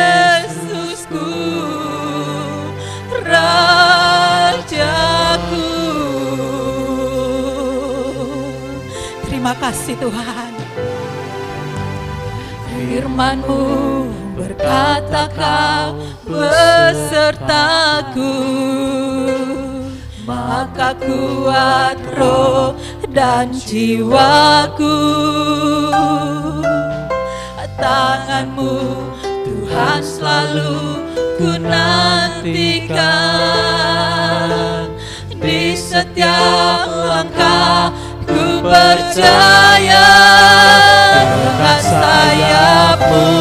Rajaku. 3.26 4.78
Terima 9.26 9.58
kasih 9.58 9.98
Tuhan. 9.98 10.59
Firmanmu 12.80 14.08
berkata 14.40 15.28
kau 15.36 16.00
besertaku. 16.24 17.60
Maka 20.24 20.96
kuat 20.96 22.00
roh 22.16 22.72
dan 23.12 23.52
jiwaku. 23.52 24.96
Tanganmu 27.80 28.76
Tuhan 29.24 30.04
selalu 30.04 31.00
ku 31.40 31.56
nantikan 31.56 33.00
Di 35.40 35.72
setiap 35.72 36.84
langkah 36.84 37.88
percaya 38.62 40.08
dengan 41.12 41.80
sayapmu. 41.80 43.32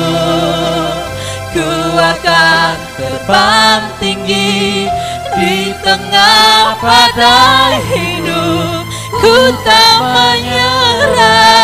Ku 1.54 1.70
akan 1.96 2.76
terbang 2.96 3.84
tinggi 4.00 4.88
di 5.36 5.76
tengah 5.84 6.80
badai 6.80 7.84
hidup. 7.92 8.88
Ku 9.20 9.52
tak 9.68 10.00
menyerah 10.16 11.60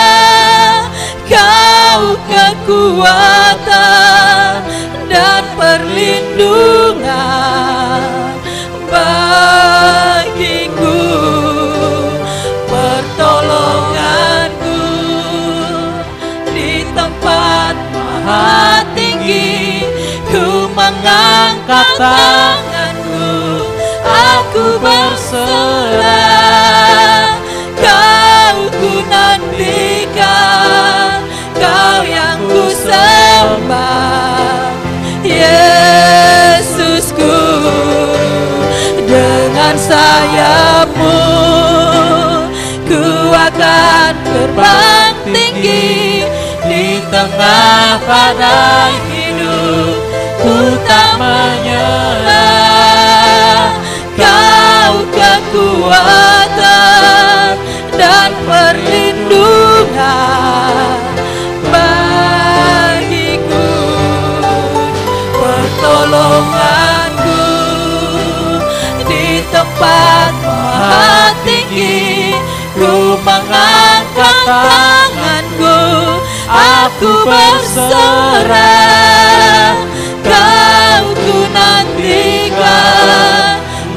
Kau 1.26 2.13
kekuatan 2.30 3.65
dan 5.10 5.41
perlindungan 5.58 6.74
mengangkat 21.75 21.99
tanganku 21.99 23.27
aku 24.07 24.79
berserah. 24.79 26.07
Kau 27.75 28.71
ku 28.71 29.03
nantikan 29.11 31.19
kau 31.59 31.99
yang 32.07 32.39
ku 32.47 32.71
sembah. 32.71 34.71
Yesusku 35.25 37.41
dengan 39.03 39.75
sayapmu 39.75 41.19
ku 42.88 43.03
akan 43.33 44.13
terbang 44.23 45.15
tinggi 45.27 46.23
di 46.69 47.01
tengah 47.09 47.97
badai 48.05 48.93
hidup 49.11 50.14
tak 50.95 51.19
menyerah. 51.19 52.55
Kau 54.15 55.03
kekuatan 55.12 56.39
dan 57.99 58.31
perlindungan 58.47 60.95
bagiku 61.67 63.75
pertolonganku 65.36 67.43
di 69.03 69.43
tempat 69.51 70.31
maha 70.47 71.36
tinggi 71.43 72.39
ku 72.75 73.15
mengangkat 73.19 74.36
tanganku 74.47 75.75
aku 76.47 77.12
berserah 77.27 78.95
kau 80.95 81.12
ku 81.12 81.43
nantikan 81.51 82.55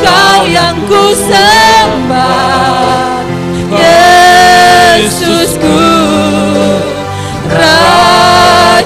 kau 0.02 0.50
yang 0.50 0.74
ku 0.90 1.14
sembah. 1.14 3.22
Yesusku 4.98 5.78
Rajaku 7.46 8.82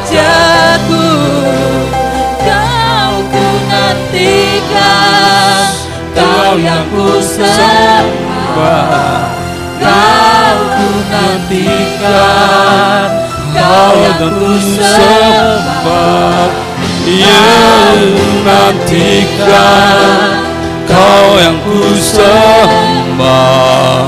Kau 2.44 3.14
ku 3.32 3.46
nantikan 3.72 5.64
Kau 6.12 6.60
yang 6.60 6.84
ku 6.92 7.24
sembah. 7.24 9.32
Kau 9.80 10.60
ku 10.76 10.92
nantikan 11.08 13.08
Kau 13.56 13.96
yang 13.96 14.28
ku 14.36 14.60
sembah 14.60 16.71
Yang 17.02 17.98
nantikan 18.46 20.38
Kau 20.86 21.34
yang 21.38 21.58
ku 21.66 21.82
sembah 21.98 24.06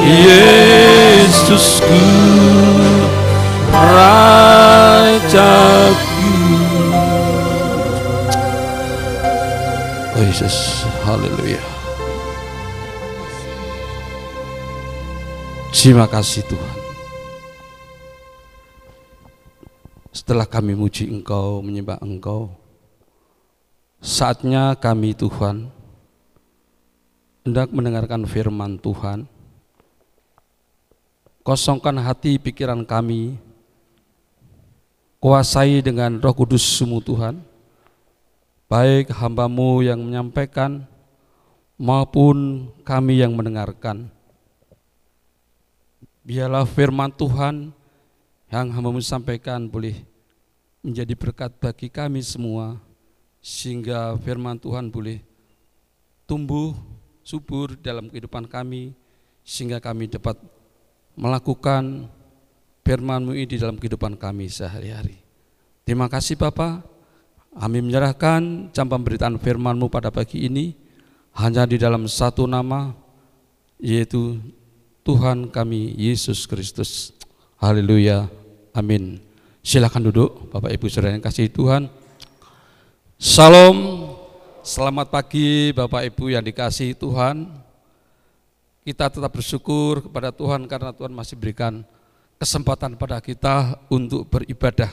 Yesusku 0.00 2.00
Rajaku. 3.70 5.38
Oh 10.18 10.22
Yesus, 10.26 10.82
haleluya. 11.06 11.62
Terima 15.70 16.10
kasih 16.10 16.42
Tuhan 16.44 16.79
Setelah 20.10 20.46
kami 20.46 20.74
muji 20.74 21.06
Engkau, 21.06 21.62
menyembah 21.62 22.02
Engkau 22.02 22.60
Saatnya 24.00 24.72
kami 24.80 25.12
Tuhan 25.12 25.68
hendak 27.44 27.68
mendengarkan 27.68 28.24
firman 28.24 28.80
Tuhan. 28.80 29.28
Kosongkan 31.44 32.00
hati 32.00 32.40
pikiran 32.40 32.80
kami, 32.88 33.36
kuasai 35.20 35.84
dengan 35.84 36.16
roh 36.16 36.32
kudus 36.32 36.64
semu 36.64 37.04
Tuhan, 37.04 37.44
baik 38.72 39.12
hambamu 39.12 39.84
yang 39.84 40.00
menyampaikan 40.00 40.88
maupun 41.76 42.72
kami 42.88 43.20
yang 43.20 43.36
mendengarkan. 43.36 44.08
Biarlah 46.24 46.64
firman 46.64 47.12
Tuhan 47.12 47.76
yang 48.50 48.74
hambamu 48.74 48.98
sampaikan 48.98 49.70
boleh 49.70 50.02
menjadi 50.82 51.14
berkat 51.14 51.54
bagi 51.62 51.86
kami 51.86 52.18
semua, 52.20 52.82
sehingga 53.40 54.18
firman 54.20 54.58
Tuhan 54.60 54.90
boleh 54.92 55.22
tumbuh 56.28 56.74
subur 57.24 57.78
dalam 57.78 58.10
kehidupan 58.10 58.50
kami 58.50 58.92
sehingga 59.46 59.78
kami 59.78 60.10
dapat 60.10 60.36
melakukan 61.14 62.10
firman-Mu 62.86 63.34
ini 63.34 63.46
di 63.46 63.56
dalam 63.58 63.78
kehidupan 63.78 64.14
kami 64.18 64.50
sehari-hari. 64.50 65.18
Terima 65.86 66.06
kasih 66.06 66.38
Bapa. 66.38 66.82
Kami 67.50 67.82
menyerahkan 67.82 68.70
jam 68.70 68.86
pemberitaan 68.86 69.38
firman-Mu 69.38 69.90
pada 69.90 70.14
pagi 70.14 70.46
ini 70.46 70.74
hanya 71.34 71.66
di 71.66 71.78
dalam 71.78 72.06
satu 72.06 72.46
nama 72.46 72.94
yaitu 73.78 74.38
Tuhan 75.02 75.50
kami 75.50 75.98
Yesus 75.98 76.46
Kristus. 76.46 77.10
Haleluya. 77.58 78.39
Amin. 78.70 79.18
Silakan 79.66 80.08
duduk 80.08 80.54
Bapak 80.54 80.70
Ibu 80.70 80.86
Saudara 80.86 81.12
yang 81.12 81.24
kasih 81.24 81.50
Tuhan. 81.50 81.90
Salam 83.18 84.06
Selamat 84.60 85.08
pagi 85.08 85.72
Bapak 85.72 86.04
Ibu 86.12 86.36
yang 86.36 86.44
dikasih 86.44 86.92
Tuhan. 86.94 87.48
Kita 88.84 89.08
tetap 89.08 89.32
bersyukur 89.32 90.04
kepada 90.04 90.30
Tuhan 90.30 90.68
karena 90.68 90.92
Tuhan 90.92 91.10
masih 91.16 91.34
berikan 91.40 91.80
kesempatan 92.36 92.94
pada 92.94 93.18
kita 93.24 93.80
untuk 93.88 94.28
beribadah. 94.28 94.92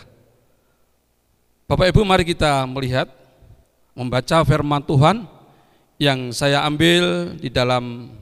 Bapak 1.68 1.92
Ibu 1.92 2.02
mari 2.08 2.24
kita 2.24 2.63
melihat 2.63 3.12
membaca 3.92 4.40
firman 4.48 4.82
Tuhan 4.88 5.28
yang 6.00 6.32
saya 6.32 6.63
ambil 6.63 7.36
di 7.36 7.52
dalam 7.52 8.16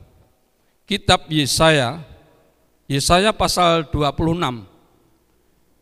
kitab 0.89 1.29
Yesaya 1.29 2.01
Yesaya 2.89 3.31
pasal 3.31 3.85
26 3.93 4.74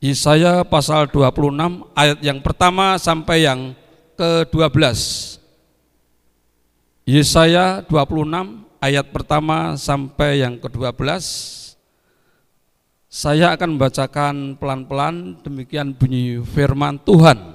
Yesaya 0.03 0.67
pasal 0.67 1.07
26 1.07 1.87
ayat 1.95 2.19
yang 2.19 2.43
pertama 2.43 2.99
sampai 2.99 3.47
yang 3.47 3.71
ke-12 4.19 4.75
Yesaya 7.07 7.87
26 7.87 8.67
ayat 8.83 9.07
pertama 9.15 9.79
sampai 9.79 10.43
yang 10.43 10.59
ke-12 10.59 11.07
saya 13.07 13.55
akan 13.55 13.79
membacakan 13.79 14.59
pelan-pelan 14.59 15.39
demikian 15.39 15.95
bunyi 15.95 16.41
firman 16.41 16.99
Tuhan. 16.99 17.53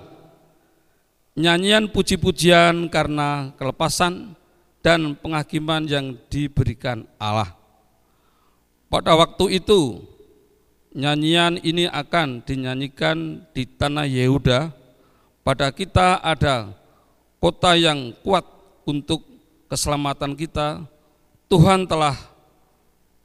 Nyanyian 1.35 1.91
puji-pujian 1.93 2.89
karena 2.89 3.53
kelepasan 3.59 4.39
dan 4.81 5.19
penghakiman 5.19 5.85
yang 5.85 6.15
diberikan 6.31 7.05
Allah. 7.19 7.59
Pada 8.87 9.19
waktu 9.19 9.59
itu 9.59 9.99
nyanyian 10.99 11.63
ini 11.63 11.87
akan 11.87 12.43
dinyanyikan 12.43 13.47
di 13.55 13.63
tanah 13.63 14.11
Yehuda. 14.11 14.75
Pada 15.47 15.71
kita 15.71 16.19
ada 16.19 16.75
kota 17.39 17.79
yang 17.79 18.13
kuat 18.27 18.45
untuk 18.83 19.23
keselamatan 19.71 20.35
kita, 20.35 20.83
Tuhan 21.47 21.87
telah 21.87 22.19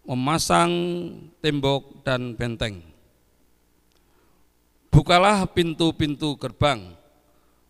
memasang 0.06 0.72
tembok 1.42 2.06
dan 2.06 2.38
benteng. 2.38 2.80
Bukalah 4.94 5.50
pintu-pintu 5.50 6.38
gerbang 6.38 6.94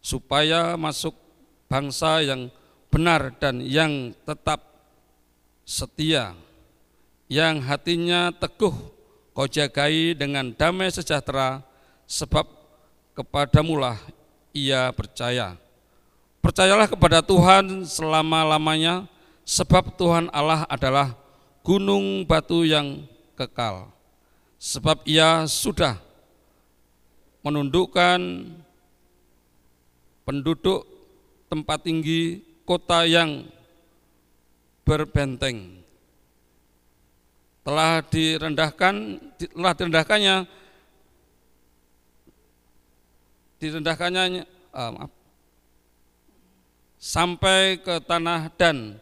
supaya 0.03 0.75
masuk 0.75 1.15
bangsa 1.71 2.19
yang 2.21 2.51
benar 2.91 3.33
dan 3.39 3.63
yang 3.63 4.13
tetap 4.27 4.59
setia, 5.65 6.35
yang 7.31 7.63
hatinya 7.63 8.29
teguh 8.35 8.92
kau 9.33 9.49
jagai 9.49 10.13
dengan 10.13 10.53
damai 10.53 10.93
sejahtera, 10.93 11.65
sebab 12.05 12.45
kepadamulah 13.17 13.97
ia 14.53 14.93
percaya. 14.93 15.57
Percayalah 16.39 16.87
kepada 16.87 17.19
Tuhan 17.25 17.83
selama-lamanya, 17.83 19.09
sebab 19.43 19.97
Tuhan 19.97 20.29
Allah 20.29 20.63
adalah 20.69 21.17
gunung 21.65 22.23
batu 22.23 22.63
yang 22.63 23.03
kekal. 23.33 23.89
Sebab 24.61 25.03
ia 25.03 25.43
sudah 25.49 25.99
menundukkan 27.43 28.19
penduduk 30.23 30.87
tempat 31.51 31.83
tinggi 31.83 32.39
kota 32.63 33.03
yang 33.03 33.43
berbenteng. 34.87 35.82
Telah 37.63 38.03
direndahkan, 38.03 38.95
telah 39.39 39.73
direndahkannya, 39.73 40.35
direndahkannya, 43.63 44.43
uh, 44.75 44.91
maaf, 44.91 45.11
sampai 46.99 47.79
ke 47.79 47.99
tanah 48.03 48.51
dan 48.59 48.99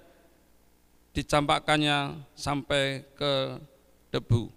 dicampakkannya 1.13 2.21
sampai 2.33 3.05
ke 3.17 3.61
debu. 4.09 4.49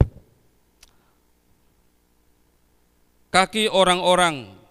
Kaki 3.28 3.66
orang-orang 3.66 4.63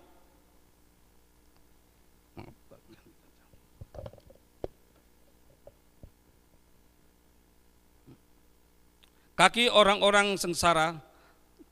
Kaki 9.34 9.66
orang-orang 9.74 10.38
sengsara 10.38 11.02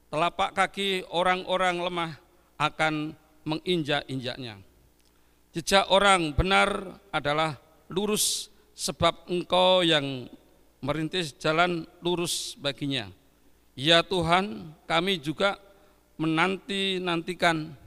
telapak 0.10 0.58
kaki 0.58 1.06
orang-orang 1.14 1.78
lemah 1.78 2.12
akan 2.58 3.14
menginjak-injaknya. 3.46 4.58
Jejak 5.54 5.86
orang 5.94 6.34
benar 6.34 6.98
adalah 7.14 7.60
lurus 7.86 8.50
sebab 8.74 9.30
engkau 9.30 9.86
yang 9.86 10.26
merintis 10.82 11.38
jalan 11.38 11.86
lurus 12.02 12.58
baginya. 12.58 13.14
Ya 13.78 14.02
Tuhan, 14.02 14.74
kami 14.90 15.22
juga 15.22 15.62
menanti-nantikan 16.18 17.78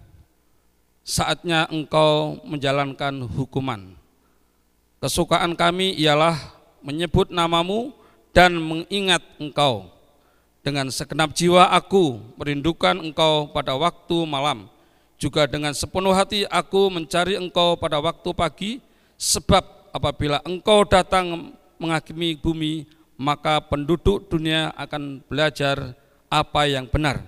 saatnya 1.05 1.67
engkau 1.69 2.41
menjalankan 2.47 3.27
hukuman. 3.27 3.99
Kesukaan 5.03 5.53
kami 5.53 5.93
ialah 6.01 6.39
menyebut 6.81 7.29
namamu 7.29 7.93
dan 8.35 8.59
mengingat 8.59 9.23
engkau. 9.38 9.88
Dengan 10.61 10.90
segenap 10.90 11.33
jiwa 11.33 11.70
aku 11.70 12.18
merindukan 12.37 12.99
engkau 12.99 13.49
pada 13.55 13.79
waktu 13.79 14.27
malam. 14.27 14.66
Juga 15.14 15.47
dengan 15.47 15.70
sepenuh 15.73 16.11
hati 16.12 16.42
aku 16.51 16.90
mencari 16.90 17.38
engkau 17.38 17.79
pada 17.79 18.03
waktu 18.03 18.29
pagi, 18.35 18.73
sebab 19.14 19.62
apabila 19.94 20.42
engkau 20.42 20.83
datang 20.83 21.55
menghakimi 21.79 22.35
bumi, 22.35 22.90
maka 23.14 23.62
penduduk 23.62 24.27
dunia 24.27 24.75
akan 24.75 25.23
belajar 25.31 25.94
apa 26.27 26.66
yang 26.66 26.90
benar. 26.90 27.23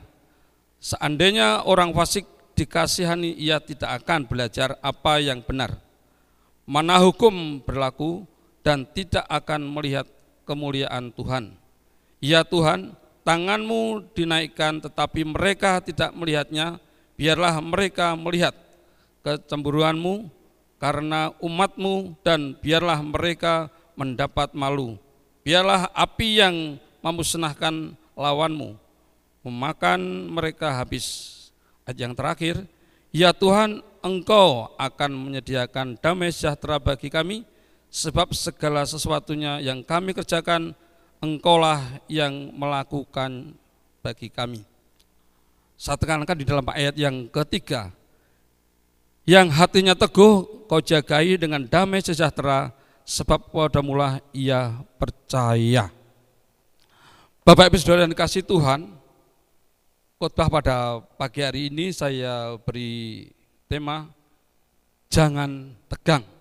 Seandainya 0.82 1.62
orang 1.62 1.94
fasik 1.94 2.26
dikasihani, 2.58 3.38
ia 3.38 3.62
tidak 3.62 4.02
akan 4.02 4.26
belajar 4.26 4.74
apa 4.82 5.22
yang 5.22 5.44
benar. 5.46 5.78
Mana 6.66 6.98
hukum 6.98 7.62
berlaku 7.62 8.26
dan 8.66 8.82
tidak 8.90 9.22
akan 9.30 9.62
melihat 9.62 10.08
kemuliaan 10.46 11.10
Tuhan. 11.10 11.58
Ya 12.22 12.46
Tuhan, 12.46 12.94
tanganmu 13.26 14.14
dinaikkan 14.14 14.78
tetapi 14.80 15.26
mereka 15.26 15.82
tidak 15.82 16.14
melihatnya, 16.14 16.78
biarlah 17.18 17.58
mereka 17.58 18.14
melihat 18.14 18.54
kecemburuanmu 19.26 20.30
karena 20.78 21.34
umatmu 21.42 22.14
dan 22.22 22.54
biarlah 22.62 23.02
mereka 23.02 23.68
mendapat 23.98 24.54
malu. 24.54 24.94
Biarlah 25.42 25.90
api 25.90 26.28
yang 26.38 26.56
memusnahkan 27.02 27.98
lawanmu, 28.14 28.78
memakan 29.42 30.00
mereka 30.30 30.74
habis. 30.74 31.34
Ayat 31.86 31.98
yang 32.02 32.14
terakhir, 32.18 32.66
ya 33.14 33.30
Tuhan 33.30 33.78
engkau 34.02 34.74
akan 34.74 35.10
menyediakan 35.14 35.98
damai 36.02 36.34
sejahtera 36.34 36.82
bagi 36.82 37.06
kami, 37.10 37.46
sebab 37.90 38.32
segala 38.36 38.84
sesuatunya 38.84 39.62
yang 39.62 39.80
kami 39.80 40.12
kerjakan, 40.12 40.76
engkaulah 41.22 41.80
yang 42.10 42.52
melakukan 42.52 43.56
bagi 44.04 44.28
kami. 44.28 44.62
Saya 45.76 46.00
tekankan 46.00 46.36
di 46.36 46.46
dalam 46.48 46.64
ayat 46.72 46.96
yang 46.96 47.28
ketiga, 47.28 47.92
yang 49.28 49.52
hatinya 49.52 49.92
teguh 49.92 50.66
kau 50.66 50.80
jagai 50.80 51.36
dengan 51.36 51.64
damai 51.66 52.00
sejahtera, 52.00 52.72
sebab 53.06 53.54
pada 53.54 53.80
mula 53.80 54.18
ia 54.34 54.82
percaya. 54.98 55.88
Bapak 57.46 57.70
Ibu 57.70 57.78
Saudara 57.78 58.02
yang 58.02 58.10
kasih 58.10 58.42
Tuhan, 58.42 58.90
khotbah 60.18 60.50
pada 60.50 60.98
pagi 61.14 61.46
hari 61.46 61.70
ini 61.70 61.94
saya 61.94 62.58
beri 62.58 63.30
tema 63.70 64.10
jangan 65.06 65.70
tegang. 65.86 66.35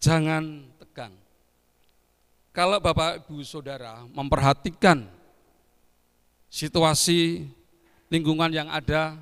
Jangan 0.00 0.66
tegang. 0.80 1.12
Kalau 2.50 2.80
Bapak 2.80 3.28
Ibu 3.28 3.44
Saudara 3.46 4.02
memperhatikan 4.10 5.06
situasi 6.50 7.46
lingkungan 8.10 8.50
yang 8.50 8.66
ada, 8.72 9.14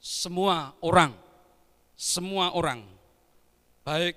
semua 0.00 0.72
orang 0.80 1.28
semua 1.98 2.54
orang, 2.54 2.86
baik 3.82 4.14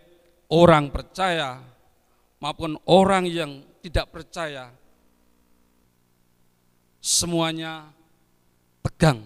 orang 0.54 0.93
percaya 0.93 1.58
maupun 2.38 2.77
orang 2.86 3.25
yang 3.25 3.65
tidak 3.82 4.13
percaya, 4.13 4.69
semuanya 7.01 7.89
tegang. 8.86 9.25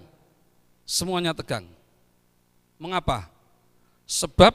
Semuanya 0.88 1.36
tegang. 1.36 1.67
Mengapa? 2.80 3.28
Sebab 4.06 4.54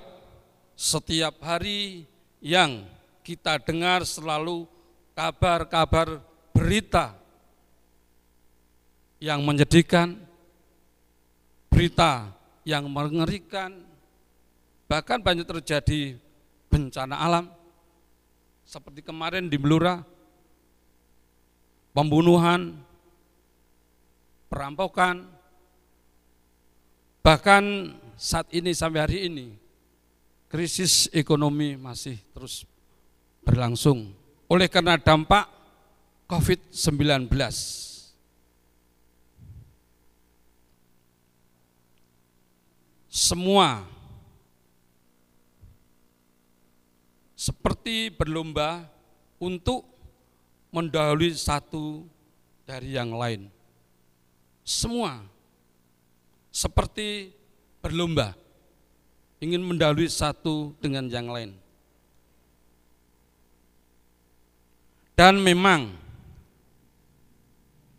setiap 0.78 1.36
hari 1.42 2.06
yang 2.38 2.86
kita 3.26 3.58
dengar 3.60 4.06
selalu 4.06 4.64
kabar-kabar 5.12 6.22
berita 6.54 7.18
yang 9.20 9.44
menyedihkan, 9.44 10.16
berita 11.68 12.32
yang 12.64 12.88
mengerikan, 12.88 13.90
Bahkan 14.90 15.22
banyak 15.22 15.46
terjadi 15.46 16.18
bencana 16.66 17.14
alam, 17.14 17.46
seperti 18.66 19.06
kemarin 19.06 19.46
di 19.46 19.54
Melura, 19.54 20.02
pembunuhan, 21.94 22.74
perampokan, 24.50 25.30
bahkan 27.22 27.94
saat 28.20 28.52
ini 28.52 28.76
sampai 28.76 29.00
hari 29.00 29.18
ini, 29.32 29.56
krisis 30.52 31.08
ekonomi 31.08 31.72
masih 31.80 32.20
terus 32.36 32.68
berlangsung 33.40 34.12
oleh 34.44 34.68
karena 34.68 35.00
dampak 35.00 35.48
COVID-19. 36.28 37.32
Semua 43.08 43.88
seperti 47.32 48.12
berlomba 48.12 48.84
untuk 49.40 49.88
mendahului 50.68 51.32
satu 51.32 52.04
dari 52.68 53.00
yang 53.00 53.16
lain. 53.16 53.48
Semua 54.60 55.24
seperti 56.52 57.39
berlomba 57.80 58.36
ingin 59.40 59.64
mendahului 59.64 60.06
satu 60.06 60.76
dengan 60.78 61.08
yang 61.08 61.32
lain. 61.32 61.56
Dan 65.16 65.40
memang 65.40 65.92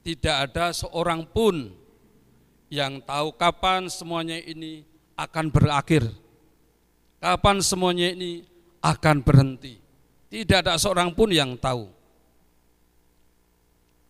tidak 0.01 0.49
ada 0.49 0.73
seorang 0.73 1.21
pun 1.29 1.69
yang 2.71 2.97
tahu 3.05 3.35
kapan 3.37 3.85
semuanya 3.91 4.41
ini 4.41 4.81
akan 5.13 5.53
berakhir. 5.53 6.09
Kapan 7.21 7.61
semuanya 7.61 8.09
ini 8.09 8.41
akan 8.81 9.21
berhenti. 9.21 9.77
Tidak 10.33 10.65
ada 10.65 10.79
seorang 10.81 11.13
pun 11.13 11.29
yang 11.29 11.53
tahu. 11.59 11.93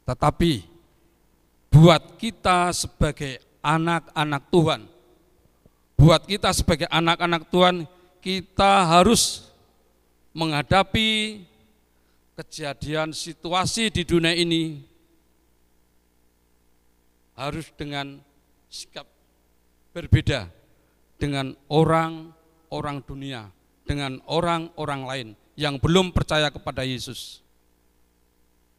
Tetapi 0.08 0.64
buat 1.68 2.16
kita 2.16 2.72
sebagai 2.72 3.44
anak-anak 3.60 4.44
Tuhan, 4.48 4.82
buat 6.02 6.26
kita 6.26 6.50
sebagai 6.50 6.90
anak-anak 6.90 7.46
Tuhan, 7.54 7.86
kita 8.26 8.90
harus 8.90 9.46
menghadapi 10.34 11.46
kejadian 12.34 13.14
situasi 13.14 13.94
di 13.94 14.02
dunia 14.02 14.34
ini 14.34 14.82
harus 17.38 17.70
dengan 17.78 18.18
sikap 18.66 19.06
berbeda 19.94 20.50
dengan 21.22 21.54
orang-orang 21.70 22.98
dunia 23.06 23.54
dengan 23.86 24.18
orang-orang 24.26 25.02
lain 25.06 25.28
yang 25.54 25.78
belum 25.78 26.10
percaya 26.18 26.50
kepada 26.50 26.82
Yesus. 26.82 27.46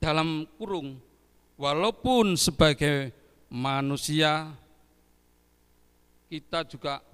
Dalam 0.02 0.50
kurung, 0.58 0.98
walaupun 1.54 2.34
sebagai 2.34 3.14
manusia, 3.46 4.50
kita 6.26 6.66
juga 6.66 7.11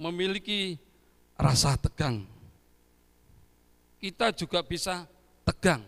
memiliki 0.00 0.80
rasa 1.36 1.76
tegang. 1.76 2.24
Kita 4.00 4.32
juga 4.32 4.64
bisa 4.64 5.04
tegang. 5.44 5.84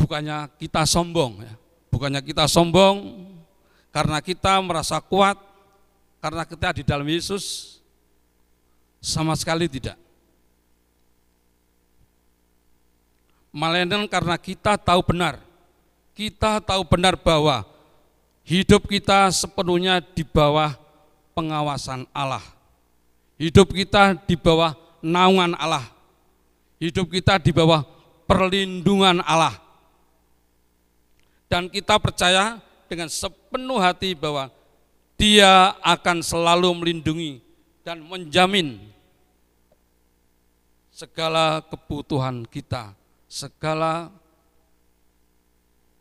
Bukannya 0.00 0.48
kita 0.56 0.88
sombong 0.88 1.44
ya, 1.44 1.52
bukannya 1.92 2.22
kita 2.22 2.46
sombong 2.48 3.26
karena 3.90 4.22
kita 4.22 4.56
merasa 4.62 5.02
kuat, 5.02 5.34
karena 6.22 6.46
kita 6.46 6.80
di 6.80 6.82
dalam 6.86 7.04
Yesus, 7.04 7.76
sama 9.02 9.34
sekali 9.34 9.66
tidak. 9.66 9.98
Melainkan 13.50 14.06
karena 14.06 14.36
kita 14.38 14.78
tahu 14.78 15.00
benar, 15.02 15.45
kita 16.16 16.64
tahu 16.64 16.80
benar 16.88 17.12
bahwa 17.20 17.68
hidup 18.40 18.88
kita 18.88 19.28
sepenuhnya 19.28 20.00
di 20.00 20.24
bawah 20.24 20.72
pengawasan 21.36 22.08
Allah. 22.16 22.40
Hidup 23.36 23.76
kita 23.76 24.16
di 24.24 24.32
bawah 24.32 24.72
naungan 25.04 25.52
Allah. 25.60 25.84
Hidup 26.80 27.12
kita 27.12 27.36
di 27.36 27.52
bawah 27.52 27.84
perlindungan 28.24 29.20
Allah. 29.20 29.60
Dan 31.52 31.68
kita 31.68 32.00
percaya 32.00 32.64
dengan 32.88 33.12
sepenuh 33.12 33.76
hati 33.76 34.16
bahwa 34.16 34.48
Dia 35.20 35.76
akan 35.84 36.24
selalu 36.24 36.76
melindungi 36.80 37.40
dan 37.84 38.04
menjamin 38.04 38.76
segala 40.92 41.60
kebutuhan 41.64 42.44
kita, 42.48 42.92
segala 43.28 44.12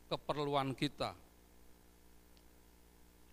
keperluan 0.09 0.73
kita. 0.77 1.13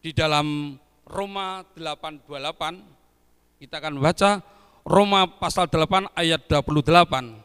Di 0.02 0.10
dalam 0.10 0.78
Roma 1.06 1.62
828 1.76 3.62
kita 3.62 3.78
akan 3.78 3.94
baca 4.02 4.42
Roma 4.82 5.30
pasal 5.38 5.70
8 5.70 6.10
ayat 6.18 6.42
28. 6.50 7.38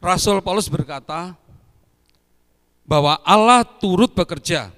Rasul 0.00 0.40
Paulus 0.44 0.68
berkata 0.68 1.36
bahwa 2.84 3.20
Allah 3.24 3.64
turut 3.64 4.12
bekerja 4.12 4.72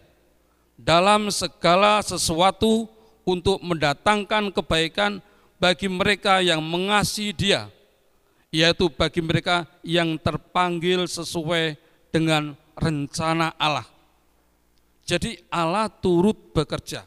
dalam 0.78 1.30
segala 1.30 2.02
sesuatu 2.02 2.86
untuk 3.22 3.62
mendatangkan 3.62 4.50
kebaikan 4.50 5.22
bagi 5.62 5.86
mereka 5.86 6.42
yang 6.42 6.58
mengasihi 6.58 7.30
Dia, 7.30 7.70
yaitu 8.50 8.90
bagi 8.90 9.22
mereka 9.22 9.66
yang 9.86 10.18
terpanggil 10.18 11.06
sesuai 11.06 11.78
dengan 12.12 12.52
rencana 12.76 13.56
Allah. 13.56 13.88
Jadi 15.02 15.34
Allah 15.50 15.90
turut 15.90 16.54
bekerja. 16.54 17.02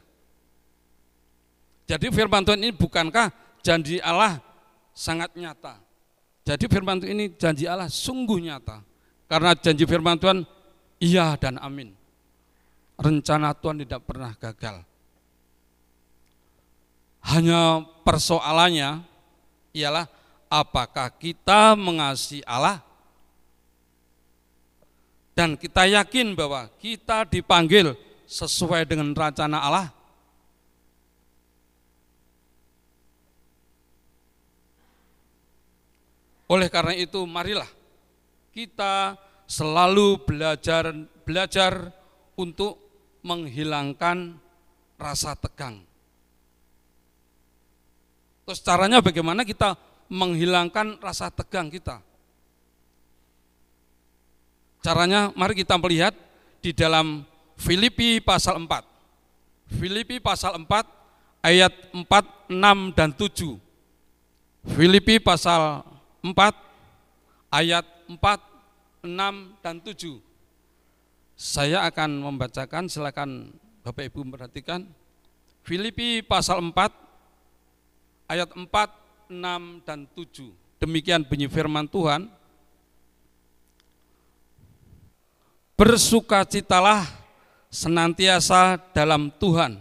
Jadi 1.86 2.06
firman 2.10 2.42
Tuhan 2.42 2.60
ini 2.66 2.74
bukankah 2.74 3.30
janji 3.62 4.02
Allah 4.02 4.42
sangat 4.90 5.32
nyata. 5.38 5.78
Jadi 6.42 6.66
firman 6.66 6.98
Tuhan 6.98 7.14
ini 7.14 7.26
janji 7.38 7.64
Allah 7.64 7.86
sungguh 7.86 8.42
nyata. 8.42 8.82
Karena 9.30 9.54
janji 9.54 9.86
firman 9.86 10.18
Tuhan 10.18 10.42
iya 10.98 11.38
dan 11.38 11.62
amin. 11.62 11.94
Rencana 12.98 13.54
Tuhan 13.54 13.86
tidak 13.86 14.02
pernah 14.02 14.34
gagal. 14.34 14.82
Hanya 17.26 17.82
persoalannya 18.06 19.02
ialah 19.74 20.06
apakah 20.46 21.10
kita 21.10 21.74
mengasihi 21.74 22.46
Allah 22.46 22.82
dan 25.36 25.52
kita 25.60 25.84
yakin 25.84 26.32
bahwa 26.32 26.72
kita 26.80 27.28
dipanggil 27.28 27.92
sesuai 28.24 28.88
dengan 28.88 29.12
rencana 29.12 29.60
Allah. 29.60 29.88
Oleh 36.48 36.72
karena 36.72 36.96
itu, 36.96 37.20
marilah 37.28 37.68
kita 38.56 39.20
selalu 39.44 40.24
belajar 40.24 40.88
belajar 41.28 41.92
untuk 42.38 42.80
menghilangkan 43.20 44.40
rasa 44.96 45.36
tegang. 45.36 45.84
Terus 48.46 48.62
caranya 48.62 49.04
bagaimana 49.04 49.42
kita 49.42 49.76
menghilangkan 50.08 51.02
rasa 51.02 51.28
tegang 51.28 51.68
kita? 51.68 52.00
Caranya 54.86 55.34
mari 55.34 55.58
kita 55.58 55.74
melihat 55.82 56.14
di 56.62 56.70
dalam 56.70 57.26
Filipi 57.58 58.22
pasal 58.22 58.62
4. 58.62 58.86
Filipi 59.82 60.22
pasal 60.22 60.62
4 60.62 61.42
ayat 61.42 61.74
4, 61.90 62.06
6 62.54 62.94
dan 62.94 63.10
7. 63.10 63.58
Filipi 64.78 65.18
pasal 65.18 65.82
4 66.22 66.30
ayat 67.50 67.82
4, 68.06 68.14
6 69.10 69.58
dan 69.58 69.82
7. 69.82 70.22
Saya 71.34 71.82
akan 71.90 72.22
membacakan, 72.22 72.86
silakan 72.86 73.58
Bapak 73.82 74.06
Ibu 74.06 74.22
perhatikan. 74.38 74.86
Filipi 75.66 76.22
pasal 76.22 76.62
4 76.62 78.30
ayat 78.30 78.54
4, 78.54 78.70
6 79.34 79.82
dan 79.82 80.06
7. 80.14 80.54
Demikian 80.78 81.26
bunyi 81.26 81.50
firman 81.50 81.90
Tuhan. 81.90 82.30
Bersukacitalah 85.76 87.04
senantiasa 87.68 88.80
dalam 88.96 89.28
Tuhan. 89.36 89.78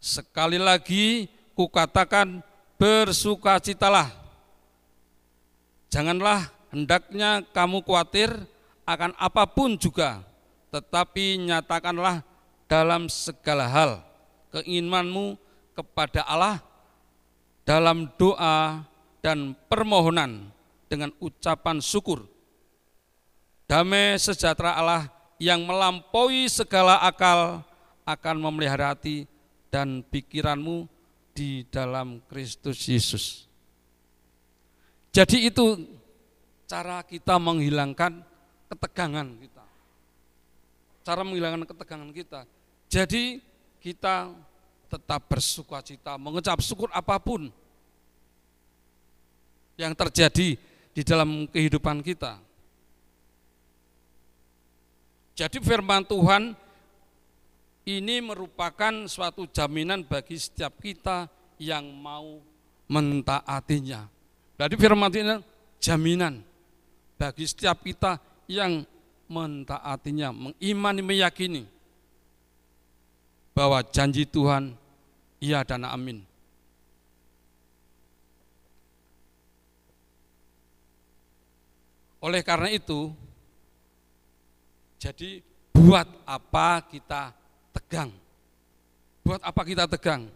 Sekali 0.00 0.56
lagi 0.56 1.28
kukatakan 1.52 2.40
bersukacitalah. 2.80 4.08
Janganlah 5.92 6.48
hendaknya 6.72 7.44
kamu 7.52 7.84
khawatir 7.84 8.32
akan 8.88 9.12
apa 9.20 9.44
pun 9.44 9.76
juga, 9.76 10.24
tetapi 10.72 11.44
nyatakanlah 11.44 12.24
dalam 12.64 13.12
segala 13.12 13.68
hal 13.68 14.00
keinginanmu 14.56 15.36
kepada 15.76 16.24
Allah 16.24 16.64
dalam 17.68 18.08
doa 18.16 18.82
dan 19.20 19.52
permohonan 19.68 20.48
dengan 20.88 21.12
ucapan 21.20 21.78
syukur 21.78 22.24
Damai 23.70 24.18
sejahtera 24.18 24.74
Allah 24.74 25.06
yang 25.38 25.62
melampaui 25.62 26.50
segala 26.50 26.98
akal 27.06 27.62
akan 28.02 28.36
memelihara 28.42 28.90
hati 28.90 29.30
dan 29.70 30.02
pikiranmu 30.10 30.90
di 31.30 31.62
dalam 31.70 32.18
Kristus 32.26 32.82
Yesus. 32.90 33.46
Jadi 35.14 35.46
itu 35.46 35.86
cara 36.66 37.06
kita 37.06 37.38
menghilangkan 37.38 38.26
ketegangan 38.74 39.38
kita. 39.38 39.64
Cara 41.06 41.22
menghilangkan 41.22 41.62
ketegangan 41.70 42.10
kita. 42.10 42.40
Jadi 42.90 43.38
kita 43.78 44.34
tetap 44.90 45.30
bersuka 45.30 45.78
cita, 45.86 46.18
mengucap 46.18 46.58
syukur 46.58 46.90
apa 46.90 47.22
pun 47.22 47.46
yang 49.78 49.94
terjadi 49.94 50.58
di 50.90 51.02
dalam 51.06 51.46
kehidupan 51.46 52.02
kita. 52.02 52.49
Jadi 55.34 55.56
firman 55.62 56.04
Tuhan 56.04 56.52
ini 57.88 58.20
merupakan 58.20 58.92
suatu 59.08 59.48
jaminan 59.48 60.04
bagi 60.04 60.36
setiap 60.36 60.78
kita 60.78 61.26
yang 61.56 61.86
mau 61.96 62.38
mentaatinya. 62.90 64.06
Jadi 64.60 64.74
firman 64.76 65.08
Tuhan 65.08 65.40
jaminan 65.80 66.44
bagi 67.16 67.44
setiap 67.48 67.80
kita 67.80 68.20
yang 68.50 68.84
mentaatinya, 69.30 70.34
mengimani, 70.34 71.00
meyakini 71.00 71.62
bahwa 73.54 73.84
janji 73.86 74.26
Tuhan 74.26 74.74
iya 75.38 75.62
dan 75.62 75.86
amin. 75.86 76.26
Oleh 82.20 82.44
karena 82.44 82.68
itu, 82.68 83.16
jadi 85.00 85.40
buat 85.72 86.04
apa 86.28 86.84
kita 86.84 87.32
tegang? 87.72 88.12
Buat 89.24 89.40
apa 89.40 89.62
kita 89.64 89.88
tegang? 89.88 90.28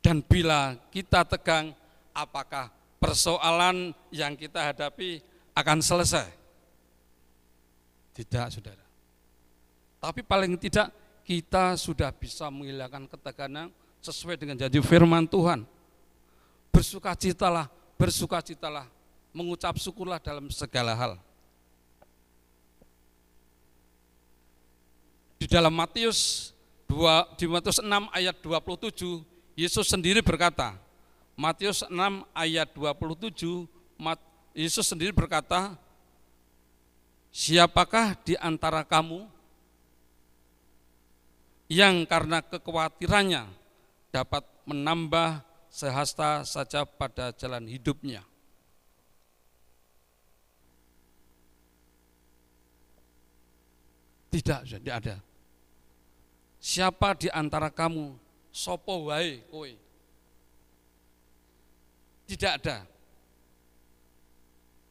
Dan 0.00 0.24
bila 0.24 0.80
kita 0.88 1.28
tegang, 1.28 1.76
apakah 2.16 2.72
persoalan 2.96 3.92
yang 4.08 4.32
kita 4.32 4.72
hadapi 4.72 5.20
akan 5.52 5.84
selesai? 5.84 6.30
Tidak, 8.16 8.46
saudara. 8.48 8.86
Tapi 10.00 10.24
paling 10.24 10.56
tidak 10.56 10.88
kita 11.26 11.76
sudah 11.76 12.14
bisa 12.16 12.48
menghilangkan 12.48 13.10
ketegangan 13.12 13.68
sesuai 14.00 14.38
dengan 14.40 14.56
janji 14.56 14.78
firman 14.80 15.26
Tuhan 15.26 15.75
bersukacitalah, 16.76 17.72
bersukacitalah, 17.96 18.84
mengucap 19.32 19.80
syukurlah 19.80 20.20
dalam 20.20 20.52
segala 20.52 20.92
hal. 20.92 21.16
Di 25.40 25.48
dalam 25.48 25.72
Matius 25.72 26.52
2, 26.84 27.40
di 27.40 27.48
Matius 27.48 27.80
6 27.80 27.88
ayat 28.12 28.36
27, 28.44 29.24
Yesus 29.56 29.88
sendiri 29.88 30.20
berkata, 30.20 30.76
Matius 31.32 31.80
6 31.88 31.96
ayat 32.36 32.68
27, 32.76 33.64
Yesus 34.52 34.84
sendiri 34.84 35.16
berkata, 35.16 35.80
Siapakah 37.32 38.16
di 38.24 38.32
antara 38.40 38.80
kamu 38.80 39.28
yang 41.68 42.08
karena 42.08 42.40
kekhawatirannya 42.40 43.44
dapat 44.08 44.40
menambah 44.64 45.45
sehasta 45.76 46.40
saja 46.48 46.88
pada 46.88 47.36
jalan 47.36 47.68
hidupnya. 47.68 48.24
Tidak, 54.32 54.64
tidak 54.64 54.96
ada. 55.04 55.16
siapa 56.56 57.14
di 57.14 57.28
antara 57.30 57.68
kamu 57.68 58.16
sopo 58.48 59.12
wae 59.12 59.44
kowe? 59.52 59.70
Tidak 62.26 62.52
ada. 62.58 62.82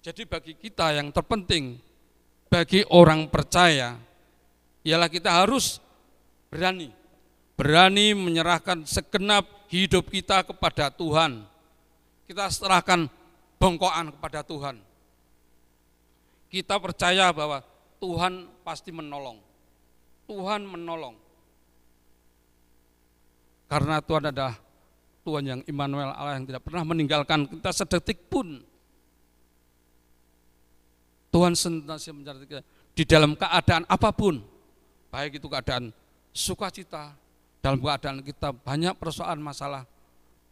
Jadi 0.06 0.24
bagi 0.30 0.54
kita 0.54 0.94
yang 0.94 1.10
terpenting, 1.10 1.82
bagi 2.48 2.86
orang 2.94 3.28
percaya, 3.28 3.98
ialah 4.86 5.10
kita 5.10 5.44
harus 5.44 5.82
berani, 6.48 6.94
berani 7.58 8.14
menyerahkan 8.14 8.86
segenap 8.88 9.55
hidup 9.70 10.10
kita 10.10 10.46
kepada 10.46 10.92
Tuhan. 10.94 11.46
Kita 12.26 12.50
serahkan 12.50 13.06
bongkoan 13.62 14.14
kepada 14.18 14.42
Tuhan. 14.42 14.82
Kita 16.50 16.80
percaya 16.82 17.30
bahwa 17.36 17.62
Tuhan 18.02 18.50
pasti 18.66 18.90
menolong. 18.90 19.38
Tuhan 20.26 20.66
menolong. 20.66 21.16
Karena 23.66 23.98
Tuhan 24.02 24.30
adalah 24.30 24.54
Tuhan 25.26 25.44
yang 25.44 25.60
Immanuel 25.66 26.14
Allah 26.14 26.38
yang 26.38 26.46
tidak 26.46 26.62
pernah 26.66 26.86
meninggalkan 26.86 27.50
kita 27.50 27.72
sedetik 27.74 28.30
pun. 28.30 28.62
Tuhan 31.34 31.52
senantiasa 31.58 32.16
mencari 32.16 32.48
kita 32.48 32.64
di 32.96 33.04
dalam 33.04 33.36
keadaan 33.36 33.84
apa 33.92 34.16
pun, 34.16 34.40
baik 35.12 35.44
itu 35.44 35.52
keadaan 35.52 35.92
sukacita, 36.32 37.12
dalam 37.66 37.82
keadaan 37.82 38.22
kita 38.22 38.54
banyak 38.54 38.94
persoalan 38.94 39.42
masalah, 39.42 39.90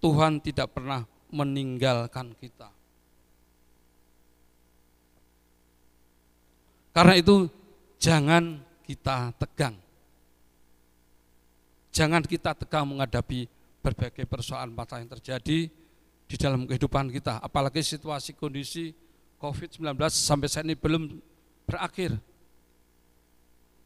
Tuhan 0.01 0.41
tidak 0.41 0.73
pernah 0.73 1.05
meninggalkan 1.29 2.33
kita. 2.41 2.73
Karena 6.89 7.13
itu 7.13 7.53
jangan 8.01 8.57
kita 8.81 9.29
tegang. 9.37 9.77
Jangan 11.93 12.25
kita 12.25 12.57
tegang 12.57 12.89
menghadapi 12.89 13.45
berbagai 13.85 14.25
persoalan 14.25 14.73
masalah 14.73 15.05
yang 15.05 15.13
terjadi 15.13 15.69
di 16.25 16.35
dalam 16.41 16.65
kehidupan 16.65 17.13
kita, 17.13 17.37
apalagi 17.45 17.85
situasi 17.85 18.33
kondisi 18.33 18.89
COVID-19 19.37 20.01
sampai 20.09 20.49
saat 20.49 20.65
ini 20.65 20.73
belum 20.73 21.21
berakhir. 21.69 22.17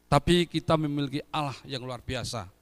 Tapi 0.08 0.48
kita 0.48 0.80
memiliki 0.80 1.20
Allah 1.28 1.60
yang 1.68 1.84
luar 1.84 2.00
biasa. 2.00 2.57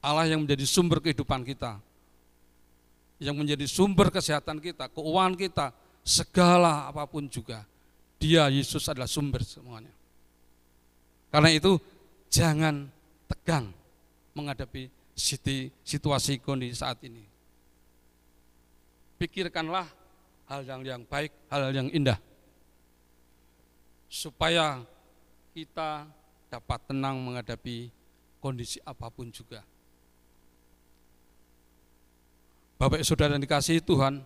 Allah 0.00 0.24
yang 0.24 0.44
menjadi 0.44 0.64
sumber 0.64 1.04
kehidupan 1.04 1.44
kita. 1.44 1.76
Yang 3.20 3.36
menjadi 3.36 3.66
sumber 3.68 4.08
kesehatan 4.08 4.56
kita, 4.64 4.88
keuangan 4.88 5.36
kita, 5.36 5.66
segala 6.00 6.88
apa 6.88 7.04
pun 7.04 7.28
juga. 7.28 7.68
Dia 8.16 8.48
Yesus 8.48 8.88
adalah 8.88 9.08
sumber 9.08 9.44
semuanya. 9.44 9.92
Karena 11.28 11.52
itu 11.52 11.76
jangan 12.32 12.88
tegang 13.28 13.70
menghadapi 14.32 14.88
situasi 15.84 16.40
kondisi 16.40 16.80
saat 16.80 16.96
ini. 17.04 17.22
Pikirkanlah 19.20 19.84
hal 20.48 20.64
yang, 20.64 20.80
yang 20.82 21.02
baik, 21.04 21.32
hal 21.52 21.70
yang 21.76 21.92
indah. 21.92 22.16
Supaya 24.08 24.80
kita 25.52 26.08
dapat 26.50 26.80
tenang 26.88 27.20
menghadapi 27.20 27.92
kondisi 28.42 28.82
apa 28.82 29.06
pun 29.12 29.30
juga. 29.30 29.62
Bapak 32.80 33.04
Saudara 33.04 33.36
yang 33.36 33.44
dikasihi 33.44 33.84
Tuhan, 33.84 34.24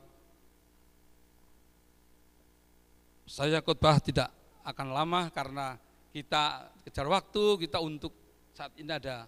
saya 3.27 3.59
khotbah 3.59 3.99
tidak 3.99 4.31
akan 4.63 4.95
lama 4.95 5.27
karena 5.35 5.75
kita 6.15 6.71
kejar 6.87 7.11
waktu, 7.11 7.67
kita 7.67 7.83
untuk 7.83 8.15
saat 8.55 8.71
ini 8.79 8.95
ada 8.95 9.27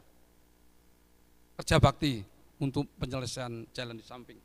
kerja 1.59 1.83
bakti 1.83 2.23
untuk 2.63 2.87
penyelesaian 3.03 3.67
jalan 3.75 3.99
di 3.99 4.07
samping. 4.07 4.39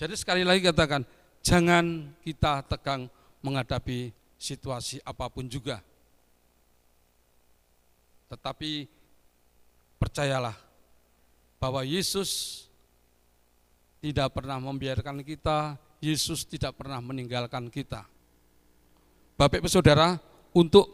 Jadi 0.00 0.14
sekali 0.16 0.48
lagi 0.48 0.64
katakan, 0.64 1.04
jangan 1.44 2.16
kita 2.24 2.64
tegang 2.64 3.12
menghadapi 3.44 4.08
situasi 4.40 5.04
apa 5.04 5.28
pun 5.28 5.44
juga. 5.44 5.84
Tetapi 8.32 8.88
percayalah 10.00 10.67
bahwa 11.58 11.82
Yesus 11.82 12.64
tidak 13.98 14.34
pernah 14.38 14.62
membiarkan 14.62 15.22
kita, 15.26 15.74
Yesus 15.98 16.46
tidak 16.46 16.78
pernah 16.78 17.02
meninggalkan 17.02 17.66
kita. 17.68 18.06
Bapak 19.34 19.62
Ibu 19.62 19.70
Saudara, 19.70 20.18
untuk 20.54 20.86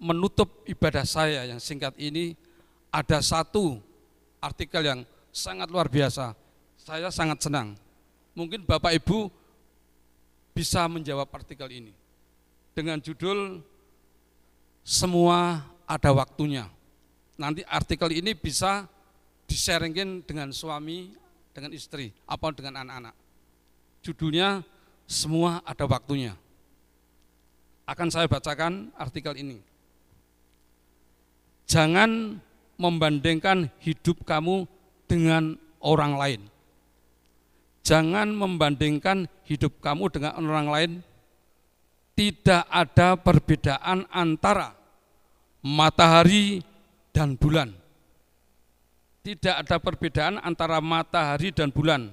menutup 0.00 0.64
ibadah 0.68 1.04
saya 1.04 1.44
yang 1.48 1.60
singkat 1.60 1.96
ini, 2.00 2.32
ada 2.88 3.20
satu 3.20 3.80
artikel 4.40 4.84
yang 4.84 5.00
sangat 5.32 5.68
luar 5.68 5.92
biasa. 5.92 6.32
Saya 6.80 7.12
sangat 7.12 7.44
senang 7.44 7.76
mungkin 8.38 8.62
Bapak 8.62 8.94
Ibu 9.02 9.26
bisa 10.54 10.86
menjawab 10.86 11.26
artikel 11.34 11.66
ini 11.74 11.90
dengan 12.70 13.02
judul 13.02 13.58
semua 14.86 15.66
ada 15.90 16.10
waktunya. 16.14 16.70
Nanti 17.34 17.66
artikel 17.66 18.14
ini 18.14 18.38
bisa 18.38 18.86
disaringkan 19.48 20.22
dengan 20.22 20.52
suami, 20.52 21.16
dengan 21.56 21.72
istri, 21.72 22.12
apa 22.28 22.52
dengan 22.52 22.84
anak-anak. 22.84 23.14
Judulnya 24.04 24.62
semua 25.08 25.64
ada 25.64 25.88
waktunya. 25.88 26.36
Akan 27.88 28.12
saya 28.12 28.28
bacakan 28.28 28.92
artikel 29.00 29.32
ini. 29.40 29.58
Jangan 31.64 32.36
membandingkan 32.76 33.72
hidup 33.80 34.22
kamu 34.28 34.68
dengan 35.08 35.56
orang 35.80 36.14
lain 36.20 36.42
Jangan 37.88 38.36
membandingkan 38.36 39.32
hidup 39.48 39.80
kamu 39.80 40.12
dengan 40.12 40.36
orang 40.44 40.68
lain. 40.68 40.92
Tidak 42.12 42.68
ada 42.68 43.16
perbedaan 43.16 44.04
antara 44.12 44.76
matahari 45.64 46.60
dan 47.16 47.40
bulan. 47.40 47.72
Tidak 49.28 49.60
ada 49.60 49.76
perbedaan 49.76 50.40
antara 50.40 50.80
matahari 50.80 51.52
dan 51.52 51.68
bulan. 51.68 52.08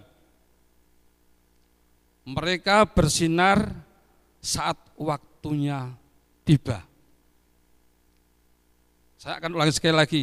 Mereka 2.27 2.91
bersinar 2.91 3.71
saat 4.43 4.75
waktunya 4.99 5.95
tiba. 6.43 6.83
Saya 9.15 9.39
akan 9.39 9.55
ulangi 9.55 9.71
sekali 9.71 9.95
lagi. 9.95 10.21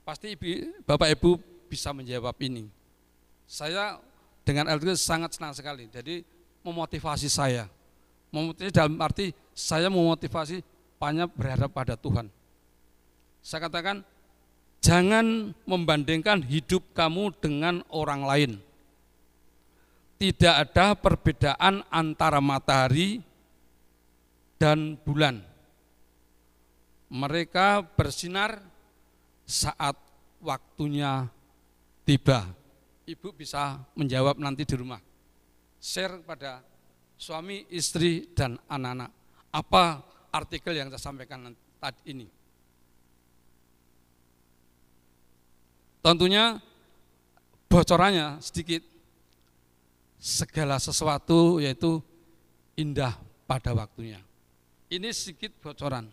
Pasti 0.00 0.32
Bapak 0.88 1.12
Ibu 1.12 1.36
bisa 1.68 1.92
menjawab 1.92 2.40
ini. 2.40 2.72
Saya 3.44 4.00
dengan 4.48 4.72
itu 4.72 4.96
sangat 4.96 5.36
senang 5.36 5.52
sekali. 5.52 5.92
Jadi 5.92 6.24
memotivasi 6.64 7.28
saya. 7.28 7.68
Memotivasi 8.32 8.72
dalam 8.72 8.96
arti 8.96 9.36
saya 9.52 9.92
memotivasi 9.92 10.64
banyak 10.96 11.28
berharap 11.36 11.68
pada 11.68 12.00
Tuhan. 12.00 12.32
Saya 13.44 13.68
katakan 13.68 14.00
jangan 14.82 15.54
membandingkan 15.64 16.42
hidup 16.44 16.82
kamu 16.92 17.32
dengan 17.38 17.80
orang 17.88 18.22
lain. 18.26 18.52
Tidak 20.18 20.54
ada 20.54 20.94
perbedaan 20.94 21.82
antara 21.90 22.38
matahari 22.38 23.22
dan 24.58 24.94
bulan. 25.02 25.42
Mereka 27.10 27.96
bersinar 27.98 28.62
saat 29.42 29.98
waktunya 30.38 31.26
tiba 32.06 32.46
ibu 33.06 33.34
bisa 33.34 33.82
menjawab 33.98 34.38
nanti 34.38 34.62
di 34.62 34.74
rumah. 34.78 35.02
Share 35.82 36.22
pada 36.22 36.62
suami, 37.18 37.66
istri, 37.74 38.30
dan 38.30 38.54
anak-anak. 38.70 39.10
Apa 39.50 40.00
artikel 40.30 40.78
yang 40.78 40.88
saya 40.94 41.10
sampaikan 41.10 41.50
tadi 41.82 42.14
ini? 42.14 42.26
Tentunya 46.02 46.60
bocorannya 47.70 48.42
sedikit. 48.42 48.82
Segala 50.22 50.78
sesuatu 50.78 51.58
yaitu 51.58 51.98
indah 52.78 53.18
pada 53.46 53.74
waktunya. 53.74 54.22
Ini 54.86 55.10
sedikit 55.10 55.50
bocoran. 55.58 56.06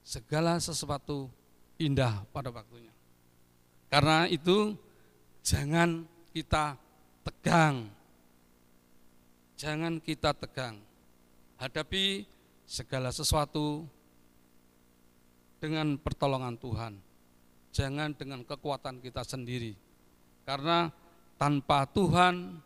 Segala 0.00 0.56
sesuatu 0.56 1.28
indah 1.76 2.24
pada 2.32 2.48
waktunya. 2.48 2.94
Karena 3.92 4.24
itu 4.28 4.72
Jangan 5.48 6.04
kita 6.28 6.76
tegang. 7.24 7.88
Jangan 9.56 9.96
kita 9.96 10.36
tegang. 10.36 10.76
Hadapi 11.56 12.28
segala 12.68 13.08
sesuatu 13.08 13.88
dengan 15.56 15.96
pertolongan 15.96 16.60
Tuhan. 16.60 17.00
Jangan 17.78 18.10
dengan 18.10 18.42
kekuatan 18.42 18.98
kita 18.98 19.22
sendiri. 19.22 19.78
Karena 20.42 20.90
tanpa 21.38 21.86
Tuhan 21.86 22.58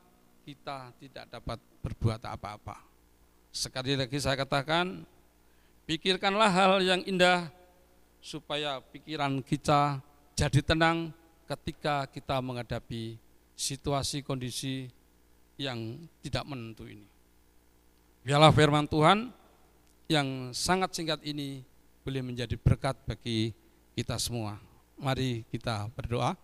kita 0.49 0.97
tidak 0.97 1.29
dapat 1.29 1.61
berbuat 1.85 2.25
apa-apa. 2.25 2.81
Sekali 3.53 3.93
lagi 3.93 4.17
saya 4.17 4.41
katakan, 4.41 5.05
pikirkanlah 5.85 6.49
hal 6.49 6.73
yang 6.81 7.05
indah 7.05 7.53
supaya 8.25 8.81
pikiran 8.81 9.45
kita 9.45 10.01
jadi 10.33 10.65
tenang 10.65 11.13
ketika 11.45 12.09
kita 12.09 12.41
menghadapi 12.41 13.21
situasi 13.53 14.25
kondisi 14.25 14.89
yang 15.61 16.09
tidak 16.25 16.49
menentu 16.49 16.89
ini. 16.89 17.05
Biarlah 18.25 18.49
firman 18.49 18.89
Tuhan 18.89 19.29
yang 20.09 20.57
sangat 20.57 20.97
singkat 20.97 21.21
ini 21.21 21.61
boleh 22.01 22.25
menjadi 22.25 22.57
berkat 22.57 22.97
bagi 23.05 23.53
kita 23.93 24.17
semua. 24.17 24.72
Mari 24.99 25.45
kita 25.49 25.89
berdoa. 25.95 26.37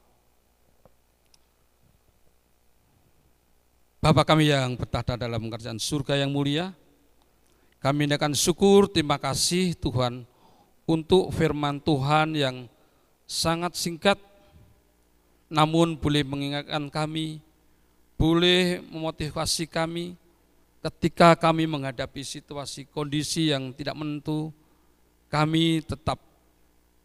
Bapa 3.99 4.22
kami 4.22 4.49
yang 4.49 4.78
bertahta 4.78 5.18
dalam 5.18 5.51
kerajaan 5.51 5.82
surga 5.82 6.22
yang 6.22 6.30
mulia, 6.30 6.70
kami 7.82 8.07
akan 8.07 8.30
syukur, 8.30 8.86
terima 8.86 9.18
kasih 9.18 9.74
Tuhan 9.74 10.22
untuk 10.86 11.34
firman 11.34 11.82
Tuhan 11.82 12.38
yang 12.38 12.57
sangat 13.26 13.74
singkat, 13.74 14.16
namun 15.51 15.99
boleh 15.99 16.22
mengingatkan 16.22 16.86
kami, 16.88 17.42
boleh 18.14 18.80
memotivasi 18.86 19.66
kami 19.66 20.14
ketika 20.78 21.34
kami 21.34 21.66
menghadapi 21.66 22.22
situasi 22.22 22.86
kondisi 22.86 23.51
yang 23.51 23.74
tidak 23.74 23.99
menentu, 23.99 24.55
kami 25.28 25.82
tetap 25.84 26.16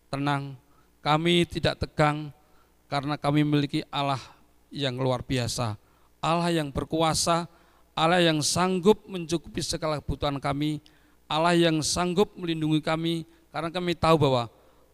tenang, 0.08 0.56
kami 1.04 1.44
tidak 1.44 1.84
tegang, 1.84 2.32
karena 2.88 3.20
kami 3.20 3.44
memiliki 3.44 3.84
Allah 3.92 4.22
yang 4.72 4.96
luar 4.96 5.20
biasa, 5.20 5.76
Allah 6.24 6.50
yang 6.50 6.72
berkuasa, 6.72 7.46
Allah 7.92 8.24
yang 8.24 8.40
sanggup 8.40 9.04
mencukupi 9.06 9.60
segala 9.60 10.00
kebutuhan 10.00 10.40
kami, 10.40 10.80
Allah 11.28 11.54
yang 11.54 11.84
sanggup 11.84 12.32
melindungi 12.40 12.80
kami, 12.80 13.28
karena 13.52 13.68
kami 13.68 13.94
tahu 14.00 14.16
bahwa 14.16 14.48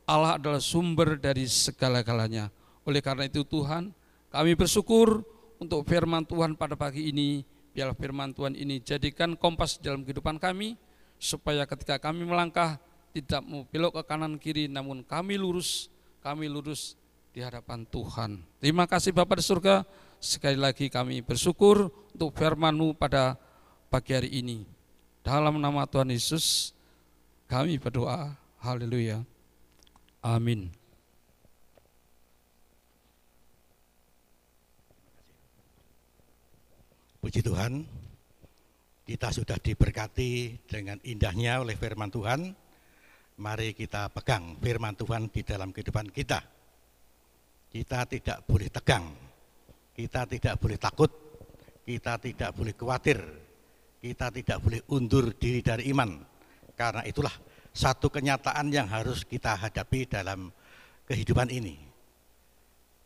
Allah 0.09 0.41
adalah 0.41 0.57
sumber 0.57 1.15
dari 1.21 1.45
segala-galanya. 1.45 2.49
Oleh 2.83 3.05
karena 3.05 3.29
itu 3.29 3.45
Tuhan, 3.45 3.93
kami 4.33 4.57
bersyukur 4.57 5.21
untuk 5.61 5.85
firman 5.85 6.25
Tuhan 6.25 6.57
pada 6.57 6.73
pagi 6.73 7.13
ini, 7.13 7.45
biarlah 7.69 7.93
firman 7.93 8.33
Tuhan 8.33 8.57
ini 8.57 8.81
jadikan 8.81 9.37
kompas 9.37 9.77
dalam 9.77 10.01
kehidupan 10.01 10.41
kami, 10.41 10.73
supaya 11.21 11.69
ketika 11.69 12.01
kami 12.01 12.25
melangkah, 12.25 12.81
tidak 13.13 13.45
mau 13.45 13.61
belok 13.69 14.01
ke 14.01 14.03
kanan 14.09 14.41
kiri, 14.41 14.65
namun 14.65 15.05
kami 15.05 15.37
lurus, 15.37 15.93
kami 16.29 16.45
lurus 16.45 16.93
di 17.33 17.41
hadapan 17.41 17.89
Tuhan. 17.89 18.45
Terima 18.61 18.85
kasih 18.85 19.09
Bapak 19.17 19.41
di 19.41 19.45
surga, 19.49 19.81
Sekali 20.19 20.59
lagi 20.59 20.91
kami 20.91 21.23
bersyukur 21.23 21.89
untuk 22.11 22.35
firman-Mu 22.35 22.91
pada 22.93 23.39
pagi 23.87 24.11
hari 24.11 24.29
ini. 24.35 24.67
Dalam 25.23 25.57
nama 25.57 25.87
Tuhan 25.87 26.11
Yesus 26.11 26.75
kami 27.47 27.79
berdoa. 27.79 28.35
Haleluya. 28.59 29.23
Amin. 30.19 30.67
Puji 37.23 37.39
Tuhan, 37.39 37.87
kita 39.07 39.31
sudah 39.31 39.55
diberkati 39.55 40.61
dengan 40.67 40.99
indahnya 41.07 41.63
oleh 41.63 41.79
firman 41.79 42.11
Tuhan. 42.11 42.68
Mari 43.39 43.71
kita 43.71 44.11
pegang 44.11 44.59
firman 44.59 44.99
Tuhan 44.99 45.31
di 45.31 45.41
dalam 45.47 45.71
kehidupan 45.71 46.11
kita. 46.11 46.43
Kita 47.71 48.03
tidak 48.03 48.43
boleh 48.43 48.67
tegang 48.67 49.29
kita 49.99 50.23
tidak 50.23 50.55
boleh 50.63 50.79
takut, 50.79 51.11
kita 51.83 52.15
tidak 52.23 52.55
boleh 52.55 52.71
khawatir, 52.71 53.19
kita 53.99 54.31
tidak 54.31 54.63
boleh 54.63 54.79
undur 54.95 55.35
diri 55.35 55.59
dari 55.59 55.91
iman. 55.91 56.23
Karena 56.71 57.03
itulah 57.03 57.35
satu 57.75 58.07
kenyataan 58.07 58.71
yang 58.71 58.87
harus 58.87 59.27
kita 59.27 59.59
hadapi 59.59 60.07
dalam 60.07 60.55
kehidupan 61.03 61.51
ini. 61.51 61.75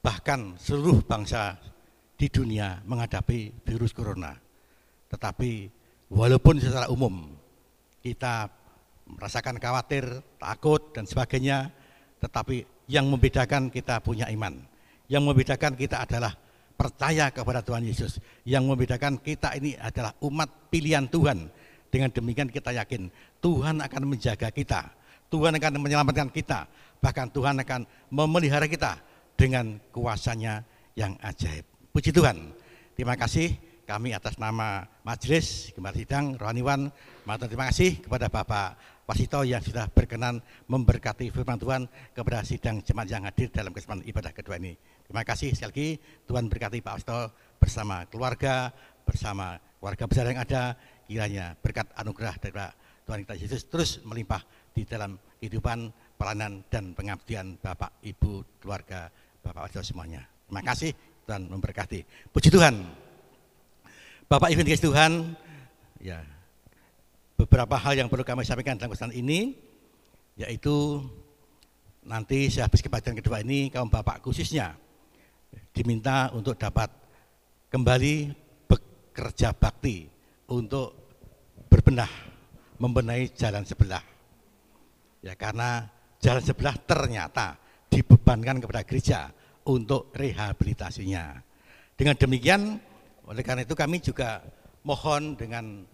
Bahkan 0.05 0.61
seluruh 0.61 1.01
bangsa 1.01 1.57
di 2.13 2.29
dunia 2.29 2.77
menghadapi 2.86 3.65
virus 3.65 3.89
corona. 3.89 4.38
Tetapi 5.09 5.51
walaupun 6.13 6.61
secara 6.61 6.93
umum 6.93 7.25
kita 8.05 8.53
merasakan 9.16 9.61
khawatir, 9.61 10.03
takut 10.38 10.93
dan 10.93 11.07
sebagainya, 11.07 11.72
tetapi 12.20 12.66
yang 12.88 13.07
membedakan 13.07 13.72
kita 13.72 13.99
punya 14.03 14.28
iman. 14.32 14.59
Yang 15.07 15.24
membedakan 15.30 15.74
kita 15.76 16.03
adalah 16.03 16.34
percaya 16.74 17.30
kepada 17.30 17.64
Tuhan 17.64 17.84
Yesus. 17.86 18.20
Yang 18.43 18.64
membedakan 18.68 19.20
kita 19.20 19.55
ini 19.59 19.78
adalah 19.80 20.16
umat 20.24 20.49
pilihan 20.72 21.07
Tuhan. 21.07 21.47
Dengan 21.93 22.09
demikian 22.09 22.49
kita 22.49 22.74
yakin 22.74 23.14
Tuhan 23.38 23.80
akan 23.84 24.01
menjaga 24.09 24.49
kita. 24.49 24.89
Tuhan 25.30 25.53
akan 25.57 25.72
menyelamatkan 25.78 26.30
kita. 26.34 26.66
Bahkan 27.03 27.30
Tuhan 27.30 27.61
akan 27.61 27.86
memelihara 28.09 28.66
kita 28.66 28.97
dengan 29.38 29.78
kuasanya 29.93 30.66
yang 30.97 31.14
ajaib. 31.22 31.66
Puji 31.93 32.09
Tuhan. 32.09 32.53
Terima 32.97 33.18
kasih 33.18 33.53
kami 33.84 34.16
atas 34.16 34.39
nama 34.39 34.88
majelis 35.03 35.76
Gemar 35.76 35.91
Sidang 35.91 36.39
Rohaniwan 36.39 36.88
terima 37.45 37.68
kasih 37.68 37.99
kepada 37.99 38.32
Bapak 38.32 38.80
Wasito 39.04 39.43
yang 39.43 39.60
sudah 39.60 39.91
berkenan 39.91 40.39
memberkati 40.72 41.28
firman 41.28 41.60
Tuhan 41.60 41.91
kepada 42.16 42.39
sidang 42.47 42.80
jemaat 42.80 43.12
yang 43.12 43.28
hadir 43.28 43.51
dalam 43.51 43.76
kesempatan 43.76 44.08
ibadah 44.08 44.32
kedua 44.32 44.56
ini. 44.56 44.80
Terima 45.04 45.28
kasih 45.28 45.51
sekali 45.51 45.68
lagi 45.68 45.89
Tuhan 46.24 46.47
berkati 46.47 46.80
Pak 46.80 46.93
Wasito 46.95 47.20
bersama 47.60 48.08
keluarga, 48.08 48.72
bersama 49.04 49.60
keluarga 49.84 50.04
besar 50.08 50.32
yang 50.32 50.39
ada, 50.39 50.80
kiranya 51.04 51.51
berkat 51.60 51.91
anugerah 51.99 52.36
dari 52.39 52.56
Tuhan 53.04 53.20
kita 53.28 53.36
Yesus 53.36 53.68
terus 53.68 53.99
melimpah 54.08 54.39
di 54.72 54.88
dalam 54.88 55.20
kehidupan 55.43 55.91
pelayanan 56.16 56.64
dan 56.72 56.95
pengabdian 56.95 57.60
Bapak, 57.60 57.99
Ibu, 58.08 58.64
keluarga 58.64 59.12
Bapak 59.43 59.68
Wasito 59.68 59.84
semuanya. 59.84 60.24
Terima 60.47 60.64
kasih 60.64 60.95
Tuhan 61.28 61.51
memberkati. 61.51 62.32
Puji 62.32 62.47
Tuhan. 62.47 62.80
Bapak 64.32 64.47
Ibu 64.47 64.64
Tuhan, 64.64 65.36
ya 65.99 66.24
beberapa 67.43 67.75
hal 67.75 67.99
yang 67.99 68.07
perlu 68.07 68.23
kami 68.23 68.47
sampaikan 68.47 68.79
dalam 68.79 68.95
kesempatan 68.95 69.19
ini, 69.19 69.59
yaitu 70.39 71.03
nanti 72.07 72.47
sehabis 72.47 72.79
kebaktian 72.79 73.19
kedua 73.19 73.43
ini 73.43 73.67
kaum 73.67 73.91
bapak 73.91 74.23
khususnya 74.23 74.75
diminta 75.75 76.31
untuk 76.31 76.55
dapat 76.55 76.87
kembali 77.67 78.31
bekerja 78.67 79.51
bakti 79.59 80.07
untuk 80.55 81.11
berbenah, 81.67 82.09
membenahi 82.79 83.35
jalan 83.35 83.67
sebelah. 83.67 84.03
Ya 85.19 85.35
karena 85.35 85.83
jalan 86.23 86.43
sebelah 86.43 86.79
ternyata 86.87 87.59
dibebankan 87.91 88.63
kepada 88.63 88.87
gereja 88.87 89.19
untuk 89.67 90.15
rehabilitasinya. 90.15 91.43
Dengan 91.99 92.15
demikian 92.15 92.79
oleh 93.27 93.43
karena 93.43 93.67
itu 93.67 93.75
kami 93.75 93.99
juga 93.99 94.43
mohon 94.83 95.35
dengan 95.39 95.87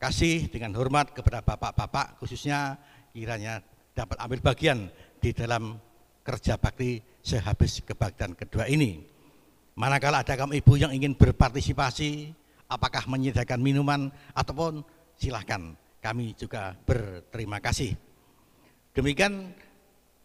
kasih, 0.00 0.48
dengan 0.48 0.72
hormat 0.80 1.12
kepada 1.12 1.44
bapak-bapak 1.44 2.16
khususnya 2.16 2.80
kiranya 3.12 3.60
dapat 3.92 4.16
ambil 4.16 4.40
bagian 4.40 4.88
di 5.20 5.36
dalam 5.36 5.76
kerja 6.24 6.56
bakti 6.56 7.04
sehabis 7.20 7.84
kebaktian 7.84 8.32
kedua 8.32 8.64
ini. 8.64 9.04
Manakala 9.76 10.24
ada 10.24 10.34
kamu 10.40 10.56
ibu 10.56 10.72
yang 10.80 10.92
ingin 10.96 11.12
berpartisipasi, 11.12 12.32
apakah 12.72 13.04
menyediakan 13.12 13.60
minuman 13.60 14.08
ataupun 14.32 14.80
silahkan 15.20 15.76
kami 16.00 16.32
juga 16.32 16.72
berterima 16.88 17.60
kasih. 17.60 17.92
Demikian 18.96 19.52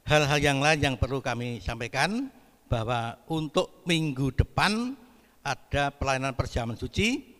hal-hal 0.08 0.40
yang 0.40 0.64
lain 0.64 0.80
yang 0.80 0.96
perlu 0.96 1.20
kami 1.20 1.60
sampaikan 1.60 2.32
bahwa 2.72 3.20
untuk 3.28 3.84
minggu 3.84 4.32
depan 4.34 4.96
ada 5.44 5.92
pelayanan 5.94 6.34
perjamuan 6.34 6.80
suci. 6.80 7.36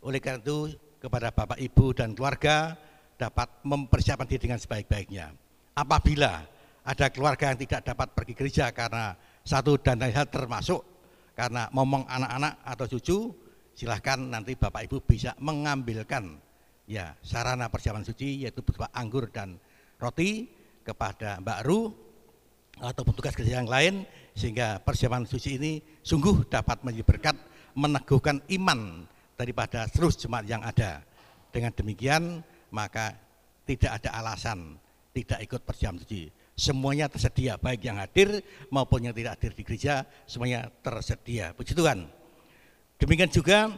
Oleh 0.00 0.20
karena 0.22 0.40
itu 0.40 0.72
kepada 1.00 1.32
Bapak 1.32 1.56
Ibu 1.56 1.96
dan 1.96 2.12
keluarga 2.12 2.76
dapat 3.16 3.48
mempersiapkan 3.64 4.28
diri 4.28 4.48
dengan 4.48 4.60
sebaik-baiknya. 4.60 5.32
Apabila 5.74 6.44
ada 6.84 7.06
keluarga 7.08 7.52
yang 7.52 7.60
tidak 7.60 7.80
dapat 7.88 8.12
pergi 8.12 8.34
gereja 8.36 8.68
karena 8.72 9.16
satu 9.44 9.80
dan 9.80 10.00
lain 10.00 10.12
hal 10.12 10.28
termasuk 10.28 10.84
karena 11.32 11.72
ngomong 11.72 12.04
anak-anak 12.04 12.60
atau 12.64 12.86
cucu, 12.96 13.18
silahkan 13.72 14.20
nanti 14.20 14.56
Bapak 14.56 14.84
Ibu 14.84 15.00
bisa 15.04 15.32
mengambilkan 15.40 16.36
ya 16.84 17.16
sarana 17.24 17.72
persiapan 17.72 18.04
suci 18.04 18.44
yaitu 18.44 18.60
berupa 18.60 18.92
anggur 18.92 19.32
dan 19.32 19.56
roti 19.96 20.48
kepada 20.84 21.40
Mbak 21.40 21.60
Ru 21.64 21.92
atau 22.80 23.02
petugas 23.04 23.36
gereja 23.36 23.60
yang 23.60 23.68
lain 23.68 24.04
sehingga 24.32 24.80
persiapan 24.80 25.28
suci 25.28 25.60
ini 25.60 25.72
sungguh 26.00 26.48
dapat 26.48 26.80
menjadi 26.80 27.04
berkat 27.06 27.36
meneguhkan 27.76 28.40
iman 28.60 29.06
daripada 29.40 29.88
seluruh 29.88 30.12
jemaat 30.12 30.44
yang 30.44 30.60
ada. 30.60 31.00
Dengan 31.48 31.72
demikian 31.72 32.44
maka 32.68 33.16
tidak 33.64 34.04
ada 34.04 34.20
alasan 34.20 34.76
tidak 35.10 35.38
ikut 35.42 35.60
persiapan 35.66 35.98
suci. 36.00 36.30
Semuanya 36.54 37.08
tersedia, 37.08 37.56
baik 37.56 37.88
yang 37.88 37.96
hadir 37.96 38.44
maupun 38.68 39.00
yang 39.08 39.14
tidak 39.16 39.38
hadir 39.38 39.52
di 39.56 39.62
gereja, 39.64 40.04
semuanya 40.28 40.68
tersedia. 40.84 41.56
Puji 41.56 41.72
Tuhan. 41.72 42.04
Demikian 43.00 43.32
juga 43.32 43.72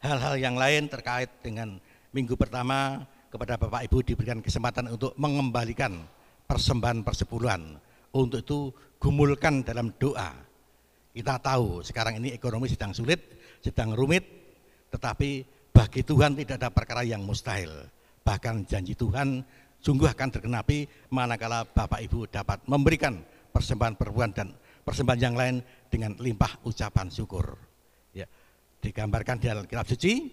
hal-hal 0.00 0.34
yang 0.40 0.56
lain 0.56 0.88
terkait 0.88 1.28
dengan 1.44 1.76
minggu 2.10 2.34
pertama 2.40 3.04
kepada 3.28 3.60
Bapak 3.60 3.84
Ibu 3.84 4.00
diberikan 4.00 4.40
kesempatan 4.40 4.96
untuk 4.96 5.12
mengembalikan 5.20 6.08
persembahan 6.48 7.04
persepuluhan. 7.04 7.76
Untuk 8.10 8.42
itu 8.42 8.58
gumulkan 8.98 9.62
dalam 9.62 9.94
doa. 10.00 10.34
Kita 11.14 11.38
tahu 11.38 11.84
sekarang 11.84 12.18
ini 12.18 12.34
ekonomi 12.34 12.66
sedang 12.66 12.96
sulit, 12.96 13.39
sedang 13.60 13.92
rumit, 13.94 14.24
tetapi 14.90 15.44
bagi 15.70 16.02
Tuhan 16.02 16.36
tidak 16.36 16.56
ada 16.60 16.68
perkara 16.72 17.06
yang 17.06 17.22
mustahil. 17.22 17.70
Bahkan 18.20 18.68
janji 18.68 18.92
Tuhan 18.98 19.40
sungguh 19.80 20.08
akan 20.08 20.28
tergenapi 20.28 20.84
manakala 21.08 21.64
Bapak 21.64 22.04
Ibu 22.04 22.28
dapat 22.28 22.60
memberikan 22.68 23.20
persembahan 23.50 23.96
perempuan 23.96 24.30
dan 24.32 24.52
persembahan 24.84 25.20
yang 25.20 25.36
lain 25.36 25.56
dengan 25.88 26.16
limpah 26.20 26.60
ucapan 26.66 27.08
syukur. 27.08 27.56
Ya, 28.12 28.26
digambarkan 28.84 29.40
di 29.40 29.46
dalam 29.48 29.64
kitab 29.64 29.86
suci, 29.88 30.28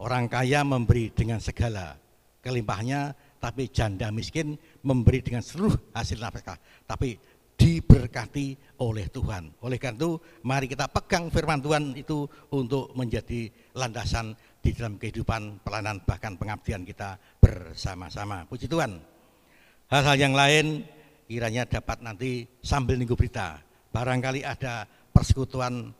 orang 0.00 0.28
kaya 0.30 0.64
memberi 0.64 1.12
dengan 1.12 1.38
segala 1.38 1.96
kelimpahnya, 2.42 3.14
tapi 3.38 3.70
janda 3.70 4.10
miskin 4.10 4.58
memberi 4.82 5.22
dengan 5.22 5.42
seluruh 5.42 5.74
hasil 5.94 6.18
nafkah. 6.18 6.58
Tapi 6.86 7.18
diberkati 7.62 8.58
oleh 8.82 9.06
Tuhan. 9.06 9.54
Oleh 9.62 9.78
karena 9.78 10.02
itu, 10.02 10.18
mari 10.42 10.66
kita 10.66 10.90
pegang 10.90 11.30
firman 11.30 11.62
Tuhan 11.62 11.94
itu 11.94 12.26
untuk 12.50 12.90
menjadi 12.98 13.46
landasan 13.78 14.34
di 14.58 14.74
dalam 14.74 14.98
kehidupan 14.98 15.62
pelayanan 15.62 16.02
bahkan 16.02 16.34
pengabdian 16.34 16.82
kita 16.82 17.22
bersama-sama. 17.38 18.50
Puji 18.50 18.66
Tuhan. 18.66 18.98
Hal-hal 19.94 20.16
yang 20.18 20.34
lain 20.34 20.82
kiranya 21.30 21.62
dapat 21.70 22.02
nanti 22.02 22.50
sambil 22.66 22.98
nunggu 22.98 23.14
berita. 23.14 23.62
Barangkali 23.94 24.42
ada 24.42 24.82
persekutuan 25.14 25.94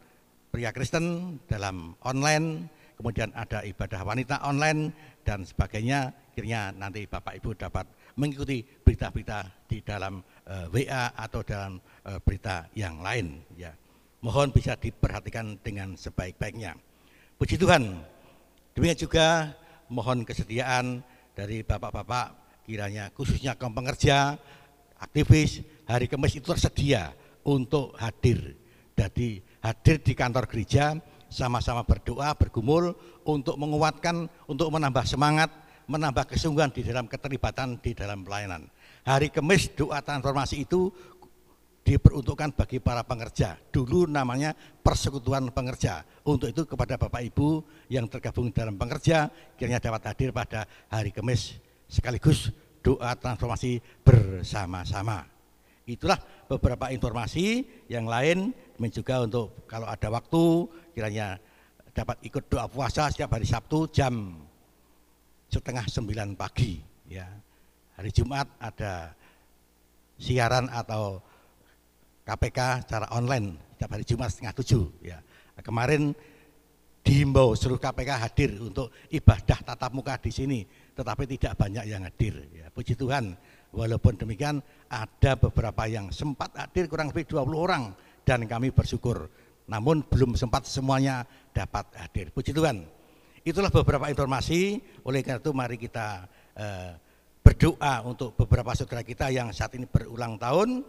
pria 0.50 0.74
Kristen 0.74 1.38
dalam 1.46 1.94
online, 2.02 2.66
kemudian 2.98 3.30
ada 3.38 3.62
ibadah 3.62 4.02
wanita 4.02 4.42
online 4.42 4.90
dan 5.22 5.46
sebagainya. 5.46 6.10
Kiranya 6.32 6.72
nanti 6.74 7.04
Bapak 7.06 7.38
Ibu 7.38 7.54
dapat 7.54 7.86
mengikuti 8.16 8.64
berita-berita 8.64 9.68
di 9.68 9.84
dalam 9.84 10.24
uh, 10.49 10.66
eh, 10.72 10.86
WA 10.88 11.12
atau 11.14 11.40
dalam 11.43 11.78
uh, 12.07 12.18
berita 12.22 12.66
yang 12.74 13.03
lain. 13.03 13.43
Ya, 13.55 13.74
mohon 14.22 14.51
bisa 14.55 14.78
diperhatikan 14.78 15.59
dengan 15.61 15.95
sebaik-baiknya. 15.99 16.78
Puji 17.36 17.59
Tuhan. 17.59 18.03
Demikian 18.72 18.99
juga 18.99 19.26
mohon 19.93 20.24
kesediaan 20.24 21.05
dari 21.36 21.61
bapak-bapak 21.61 22.43
kiranya 22.64 23.11
khususnya 23.12 23.59
kaum 23.59 23.74
pengerja, 23.74 24.38
aktivis, 24.97 25.61
hari 25.84 26.07
Kamis 26.07 26.38
itu 26.38 26.47
tersedia 26.47 27.12
untuk 27.43 27.93
hadir. 27.99 28.55
Jadi 28.95 29.43
hadir 29.61 29.97
di 30.01 30.12
kantor 30.14 30.47
gereja 30.47 30.97
sama-sama 31.32 31.82
berdoa, 31.82 32.36
bergumul 32.36 32.93
untuk 33.24 33.57
menguatkan, 33.57 34.28
untuk 34.47 34.68
menambah 34.68 35.05
semangat, 35.09 35.51
menambah 35.88 36.28
kesungguhan 36.28 36.70
di 36.70 36.86
dalam 36.86 37.09
keterlibatan 37.09 37.80
di 37.80 37.97
dalam 37.97 38.22
pelayanan. 38.22 38.68
Hari 39.03 39.34
Kamis 39.34 39.74
doa 39.74 39.98
transformasi 39.98 40.62
itu 40.62 40.90
diperuntukkan 41.82 42.55
bagi 42.55 42.78
para 42.78 43.03
pengerja. 43.03 43.59
Dulu 43.74 44.07
namanya 44.07 44.55
persekutuan 44.55 45.50
pengerja. 45.50 46.07
Untuk 46.22 46.55
itu 46.55 46.62
kepada 46.62 46.94
Bapak 46.94 47.22
Ibu 47.26 47.66
yang 47.90 48.07
tergabung 48.07 48.55
dalam 48.55 48.78
pengerja, 48.78 49.26
kiranya 49.59 49.82
dapat 49.82 50.14
hadir 50.14 50.30
pada 50.30 50.70
hari 50.86 51.11
Kamis 51.11 51.59
sekaligus 51.90 52.55
doa 52.80 53.14
transformasi 53.18 53.82
bersama-sama. 54.07 55.26
Itulah 55.82 56.18
beberapa 56.46 56.94
informasi 56.94 57.66
yang 57.90 58.07
lain, 58.07 58.55
dan 58.55 58.90
juga 58.94 59.26
untuk 59.26 59.66
kalau 59.66 59.90
ada 59.90 60.09
waktu 60.14 60.70
kiranya 60.94 61.42
dapat 61.90 62.22
ikut 62.22 62.46
doa 62.46 62.70
puasa 62.70 63.11
setiap 63.11 63.34
hari 63.34 63.46
Sabtu 63.46 63.90
jam 63.90 64.38
setengah 65.50 65.84
sembilan 65.90 66.38
pagi. 66.38 66.78
Ya. 67.11 67.26
Hari 67.99 68.11
Jumat 68.11 68.49
ada 68.59 69.12
siaran 70.16 70.70
atau 70.70 71.20
KPK 72.22 72.86
secara 72.86 73.07
online 73.12 73.72
setiap 73.82 73.99
hari 73.99 74.07
Jumat 74.07 74.30
setengah 74.30 74.55
tujuh. 74.62 74.84
Ya. 75.03 75.18
Kemarin 75.59 76.14
dihimbau 77.03 77.59
seluruh 77.59 77.82
KPK 77.82 78.11
hadir 78.14 78.51
untuk 78.62 78.95
ibadah 79.11 79.59
tatap 79.59 79.90
muka 79.90 80.14
di 80.22 80.30
sini, 80.30 80.62
tetapi 80.95 81.26
tidak 81.34 81.59
banyak 81.59 81.90
yang 81.90 82.07
hadir. 82.07 82.47
Ya. 82.55 82.70
Puji 82.70 82.95
Tuhan, 82.95 83.34
walaupun 83.74 84.14
demikian 84.14 84.62
ada 84.86 85.34
beberapa 85.34 85.82
yang 85.90 86.14
sempat 86.14 86.55
hadir 86.55 86.86
kurang 86.86 87.11
lebih 87.11 87.26
20 87.26 87.59
orang 87.59 87.90
dan 88.22 88.47
kami 88.47 88.70
bersyukur. 88.70 89.26
Namun 89.66 90.07
belum 90.07 90.38
sempat 90.38 90.62
semuanya 90.62 91.26
dapat 91.51 91.90
hadir. 91.99 92.30
Puji 92.30 92.55
Tuhan. 92.55 92.86
Itulah 93.43 93.74
beberapa 93.74 94.07
informasi, 94.07 94.78
oleh 95.03 95.26
karena 95.26 95.43
itu 95.43 95.51
mari 95.51 95.74
kita 95.74 96.30
eh, 96.55 96.95
berdoa 97.43 98.07
untuk 98.07 98.38
beberapa 98.38 98.72
saudara 98.72 99.03
kita 99.03 99.28
yang 99.28 99.51
saat 99.51 99.74
ini 99.74 99.84
berulang 99.90 100.38
tahun, 100.38 100.86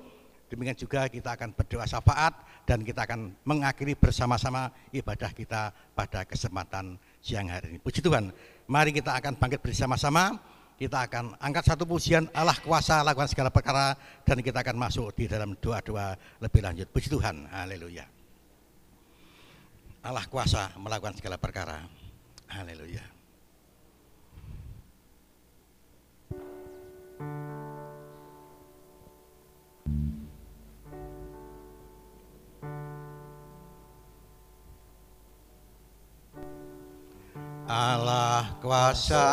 Demikian 0.53 0.77
juga 0.77 1.09
kita 1.09 1.33
akan 1.33 1.49
berdoa 1.57 1.81
syafaat 1.89 2.37
dan 2.69 2.85
kita 2.85 3.09
akan 3.09 3.33
mengakhiri 3.41 3.97
bersama-sama 3.97 4.69
ibadah 4.93 5.33
kita 5.33 5.73
pada 5.97 6.29
kesempatan 6.29 6.93
siang 7.25 7.49
hari 7.49 7.73
ini. 7.73 7.79
Puji 7.81 8.05
Tuhan, 8.05 8.29
mari 8.69 8.93
kita 8.93 9.17
akan 9.17 9.33
bangkit 9.33 9.65
bersama-sama, 9.65 10.37
kita 10.77 11.09
akan 11.09 11.33
angkat 11.41 11.73
satu 11.73 11.89
pujian 11.89 12.29
Allah 12.37 12.53
kuasa 12.61 13.01
lakukan 13.01 13.33
segala 13.33 13.49
perkara 13.49 13.97
dan 14.21 14.45
kita 14.45 14.61
akan 14.61 14.77
masuk 14.77 15.09
di 15.17 15.25
dalam 15.25 15.57
doa-doa 15.57 16.13
lebih 16.37 16.61
lanjut. 16.61 16.85
Puji 16.93 17.09
Tuhan, 17.09 17.49
haleluya. 17.49 18.05
Allah 20.05 20.25
kuasa 20.29 20.69
melakukan 20.77 21.17
segala 21.17 21.41
perkara. 21.41 21.81
Haleluya. 22.45 23.12
Allah 37.63 38.59
kuasa 38.59 39.31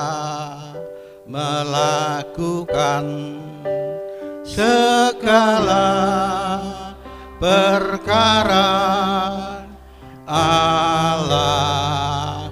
melakukan 1.26 3.02
segala 4.46 5.90
perkara. 7.42 8.70
Allah 10.30 12.46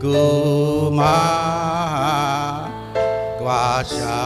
ku 0.00 0.88
maha 0.88 2.64
kuasa. 3.36 4.24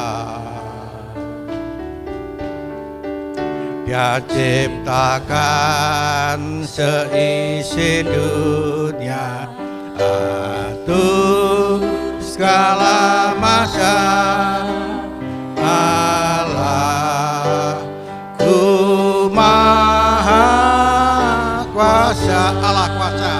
Dia 3.82 4.22
ciptakan 4.30 5.02
seisi 6.62 8.06
dunia 8.06 9.50
segala 12.20 13.32
masa. 13.38 13.96
Allah 15.62 17.78
ku 18.40 18.56
maha 19.30 20.50
kuasa 21.70 22.40
Allah 22.60 22.88
kuasa. 22.98 23.36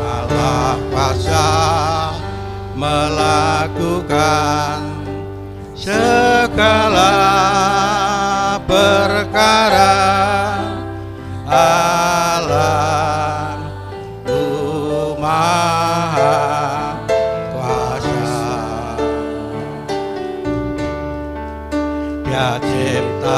Allah 0.00 0.72
kuasa 0.90 1.46
melakukan 2.74 4.80
segala 5.76 7.12
perkara 8.64 9.92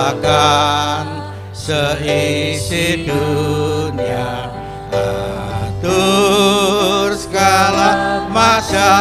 ciptakan 0.07 1.35
seisi 1.51 3.03
dunia. 3.03 4.55
Atur 4.95 7.11
segala 7.19 8.23
masa 8.31 8.95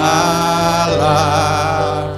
Allah 0.00 2.08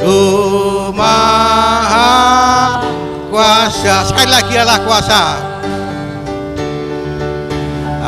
ku 0.00 0.88
maha 0.96 2.80
kuasa. 3.28 4.08
Sekali 4.08 4.32
lagi 4.32 4.56
Allah 4.56 4.80
kuasa. 4.80 5.22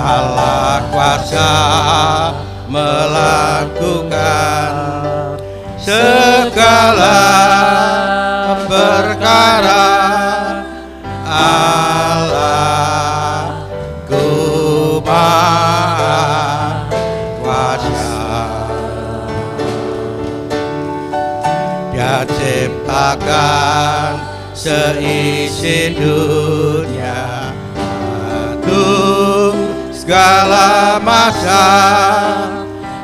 Allah 0.02 0.80
kuasa 0.88 1.52
melakukan 2.72 4.72
segala 5.76 7.20
perkara 8.68 9.88
Allahku 11.28 12.20
maha 15.00 16.20
kuasa. 17.40 18.20
Dia 21.92 22.24
ciptakan 22.28 24.20
seisi 24.52 25.96
dunia 25.96 27.48
untuk 28.52 29.56
segala 29.92 31.00
masa 31.00 31.64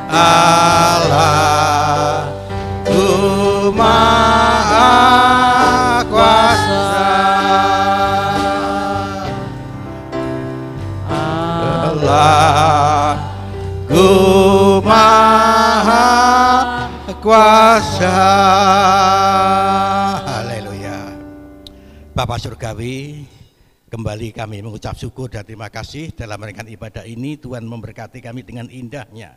Allah 0.09 1.58
ku 13.89 14.07
maha 14.85 16.07
kuasa. 17.18 18.18
Haleluya. 20.24 21.12
Bapak 22.14 22.39
Surgawi 22.41 23.26
Kembali 23.89 24.37
kami 24.37 24.61
mengucap 24.61 25.01
syukur 25.01 25.33
dan 25.33 25.49
terima 25.49 25.72
kasih 25.72 26.12
dalam 26.12 26.37
mereka 26.37 26.61
ibadah 26.61 27.09
ini. 27.09 27.41
Tuhan 27.41 27.64
memberkati 27.64 28.20
kami 28.20 28.45
dengan 28.45 28.68
indahnya. 28.68 29.33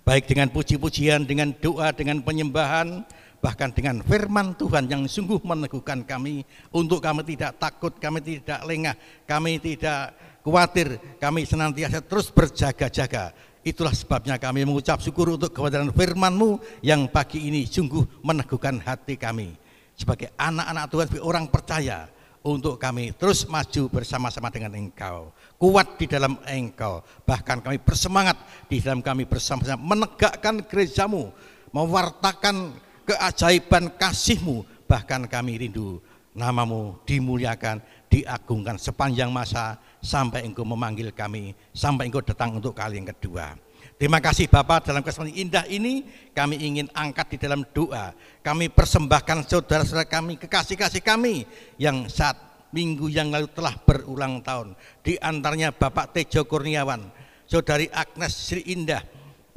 Baik 0.00 0.24
dengan 0.24 0.48
puji-pujian, 0.48 1.28
dengan 1.28 1.52
doa, 1.60 1.92
dengan 1.92 2.24
penyembahan 2.24 3.04
Bahkan 3.40 3.72
dengan 3.72 4.04
firman 4.04 4.52
Tuhan 4.52 4.84
yang 4.84 5.08
sungguh 5.08 5.40
meneguhkan 5.40 6.04
kami. 6.04 6.44
Untuk 6.76 7.00
kami 7.00 7.24
tidak 7.24 7.56
takut, 7.56 7.96
kami 7.96 8.20
tidak 8.20 8.60
lengah 8.68 8.92
Kami 9.24 9.56
tidak 9.56 10.12
khawatir, 10.50 10.98
kami 11.22 11.46
senantiasa 11.46 12.02
terus 12.02 12.28
berjaga-jaga 12.34 13.30
Itulah 13.60 13.92
sebabnya 13.92 14.40
kami 14.40 14.64
mengucap 14.64 15.04
syukur 15.04 15.36
untuk 15.36 15.52
kebenaran 15.52 15.92
firman-Mu 15.92 16.80
yang 16.80 17.04
pagi 17.12 17.44
ini 17.44 17.68
sungguh 17.68 18.24
meneguhkan 18.24 18.80
hati 18.80 19.20
kami. 19.20 19.52
Sebagai 19.92 20.32
anak-anak 20.40 20.84
Tuhan, 20.88 21.06
sebagai 21.12 21.26
orang 21.28 21.44
percaya, 21.52 22.08
untuk 22.40 22.80
kami 22.80 23.12
terus 23.20 23.44
maju 23.44 23.92
bersama-sama 23.92 24.48
dengan 24.48 24.72
Engkau. 24.72 25.28
Kuat 25.60 26.00
di 26.00 26.08
dalam 26.08 26.40
Engkau. 26.48 27.04
Bahkan 27.28 27.60
kami 27.60 27.76
bersemangat 27.84 28.40
di 28.64 28.80
dalam 28.80 29.04
kami 29.04 29.28
bersama-sama 29.28 29.76
menegakkan 29.76 30.64
gerejamu, 30.64 31.28
mewartakan 31.68 32.72
keajaiban 33.04 33.92
kasihmu. 33.92 34.64
Bahkan 34.88 35.28
kami 35.28 35.68
rindu 35.68 36.00
namamu 36.34 36.98
dimuliakan, 37.06 37.82
diagungkan 38.10 38.78
sepanjang 38.78 39.30
masa 39.30 39.78
sampai 39.98 40.46
engkau 40.46 40.66
memanggil 40.66 41.10
kami, 41.10 41.54
sampai 41.74 42.10
engkau 42.10 42.22
datang 42.22 42.58
untuk 42.58 42.74
kali 42.74 42.98
yang 42.98 43.08
kedua. 43.10 43.58
Terima 44.00 44.16
kasih 44.16 44.48
Bapak 44.48 44.88
dalam 44.88 45.04
kesempatan 45.04 45.36
indah 45.36 45.64
ini 45.68 46.08
kami 46.32 46.56
ingin 46.56 46.88
angkat 46.96 47.36
di 47.36 47.38
dalam 47.40 47.68
doa. 47.76 48.16
Kami 48.40 48.72
persembahkan 48.72 49.44
saudara-saudara 49.44 50.08
kami, 50.08 50.40
kekasih-kasih 50.40 51.04
kami 51.04 51.44
yang 51.76 52.08
saat 52.08 52.36
minggu 52.72 53.12
yang 53.12 53.28
lalu 53.28 53.50
telah 53.52 53.76
berulang 53.84 54.40
tahun. 54.40 54.72
Di 55.04 55.20
antaranya 55.20 55.68
Bapak 55.74 56.16
Tejo 56.16 56.48
Kurniawan, 56.48 57.12
Saudari 57.44 57.92
Agnes 57.92 58.32
Sri 58.32 58.64
Indah, 58.72 59.04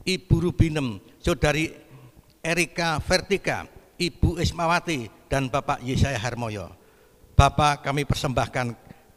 Ibu 0.04 0.50
Rubinem, 0.50 1.00
Saudari 1.24 1.72
Erika 2.44 3.00
Vertika, 3.00 3.64
Ibu 3.98 4.42
Ismawati, 4.42 5.10
dan 5.30 5.50
Bapak 5.50 5.82
Yesaya 5.82 6.18
Harmoyo. 6.18 6.70
Bapak 7.34 7.82
kami 7.86 8.06
persembahkan 8.06 8.74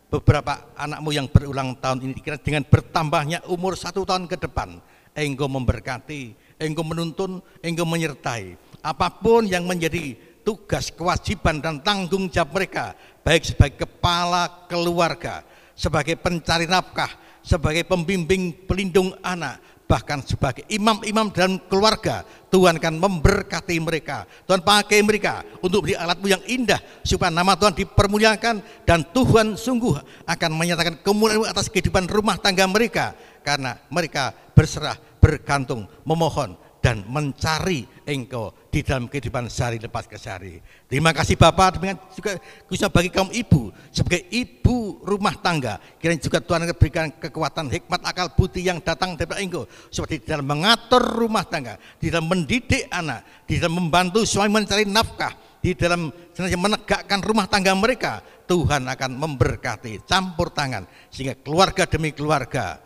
beberapa 0.09 0.73
anakmu 0.79 1.11
yang 1.13 1.29
berulang 1.29 1.77
tahun 1.77 2.09
ini 2.09 2.13
dikira 2.17 2.39
dengan 2.41 2.65
bertambahnya 2.65 3.45
umur 3.51 3.77
satu 3.77 4.07
tahun 4.07 4.31
ke 4.31 4.39
depan 4.39 4.81
engkau 5.13 5.51
memberkati 5.51 6.33
engkau 6.63 6.87
menuntun 6.87 7.43
engkau 7.61 7.85
menyertai 7.85 8.55
apa 8.81 9.09
pun 9.19 9.45
yang 9.51 9.67
menjadi 9.67 10.15
tugas 10.47 10.95
kewajiban 10.95 11.59
dan 11.59 11.83
tanggung 11.83 12.31
jawab 12.31 12.55
mereka 12.55 12.95
baik 13.27 13.43
sebagai 13.45 13.83
kepala 13.83 14.47
keluarga 14.71 15.43
sebagai 15.75 16.15
pencari 16.17 16.71
nafkah 16.71 17.11
sebagai 17.43 17.83
pembimbing 17.83 18.55
pelindung 18.65 19.11
anak 19.27 19.59
bahkan 19.87 20.19
sebagai 20.23 20.67
imam-imam 20.67 21.31
dalam 21.31 21.63
keluarga 21.71 22.27
Tuhan 22.51 22.83
akan 22.83 22.95
memberkati 22.99 23.79
mereka. 23.79 24.27
Tuhan 24.45 24.63
pakai 24.63 24.99
mereka 25.07 25.47
untuk 25.63 25.87
beri 25.87 25.95
alatmu 25.95 26.27
yang 26.27 26.43
indah 26.47 26.79
supaya 27.07 27.31
nama 27.31 27.55
Tuhan 27.55 27.75
dipermuliakan 27.75 28.85
dan 28.85 29.07
Tuhan 29.15 29.55
sungguh 29.55 30.27
akan 30.27 30.51
menyatakan 30.55 30.99
kemuliaan 31.01 31.47
atas 31.47 31.71
kehidupan 31.71 32.11
rumah 32.11 32.35
tangga 32.39 32.67
mereka 32.67 33.15
karena 33.47 33.79
mereka 33.89 34.35
berserah 34.53 34.99
bergantung 35.23 35.87
memohon 36.03 36.59
dan 36.83 37.03
mencari 37.07 37.87
engkau 38.07 38.55
di 38.77 38.85
dalam 38.85 39.09
kehidupan 39.09 39.49
sehari 39.49 39.81
lepas 39.81 40.05
ke 40.05 40.21
sehari. 40.21 40.61
Terima 40.85 41.17
kasih 41.17 41.41
Bapak, 41.41 41.81
demikian 41.81 41.97
juga 42.13 42.37
khususnya 42.69 42.93
bagi 42.93 43.09
kaum 43.09 43.33
ibu, 43.33 43.73
sebagai 43.89 44.29
ibu 44.29 45.01
rumah 45.01 45.33
tangga, 45.41 45.81
kiranya 45.97 46.21
juga 46.21 46.45
Tuhan 46.45 46.69
berikan 46.77 47.09
kekuatan, 47.09 47.73
hikmat, 47.73 48.05
akal, 48.05 48.29
budi 48.37 48.69
yang 48.69 48.77
datang 48.85 49.17
dari 49.17 49.49
engkau, 49.49 49.65
seperti 49.89 50.21
di 50.21 50.27
dalam 50.29 50.45
mengatur 50.45 51.01
rumah 51.01 51.49
tangga, 51.49 51.81
di 51.97 52.13
dalam 52.13 52.29
mendidik 52.29 52.85
anak, 52.93 53.49
di 53.49 53.57
dalam 53.57 53.81
membantu 53.81 54.29
suami 54.29 54.53
mencari 54.53 54.85
nafkah, 54.85 55.33
di 55.65 55.73
dalam 55.73 56.13
menegakkan 56.37 57.25
rumah 57.25 57.49
tangga 57.49 57.73
mereka, 57.73 58.21
Tuhan 58.45 58.93
akan 58.93 59.11
memberkati, 59.17 60.05
campur 60.05 60.53
tangan, 60.53 60.85
sehingga 61.09 61.33
keluarga 61.41 61.89
demi 61.89 62.13
keluarga, 62.13 62.77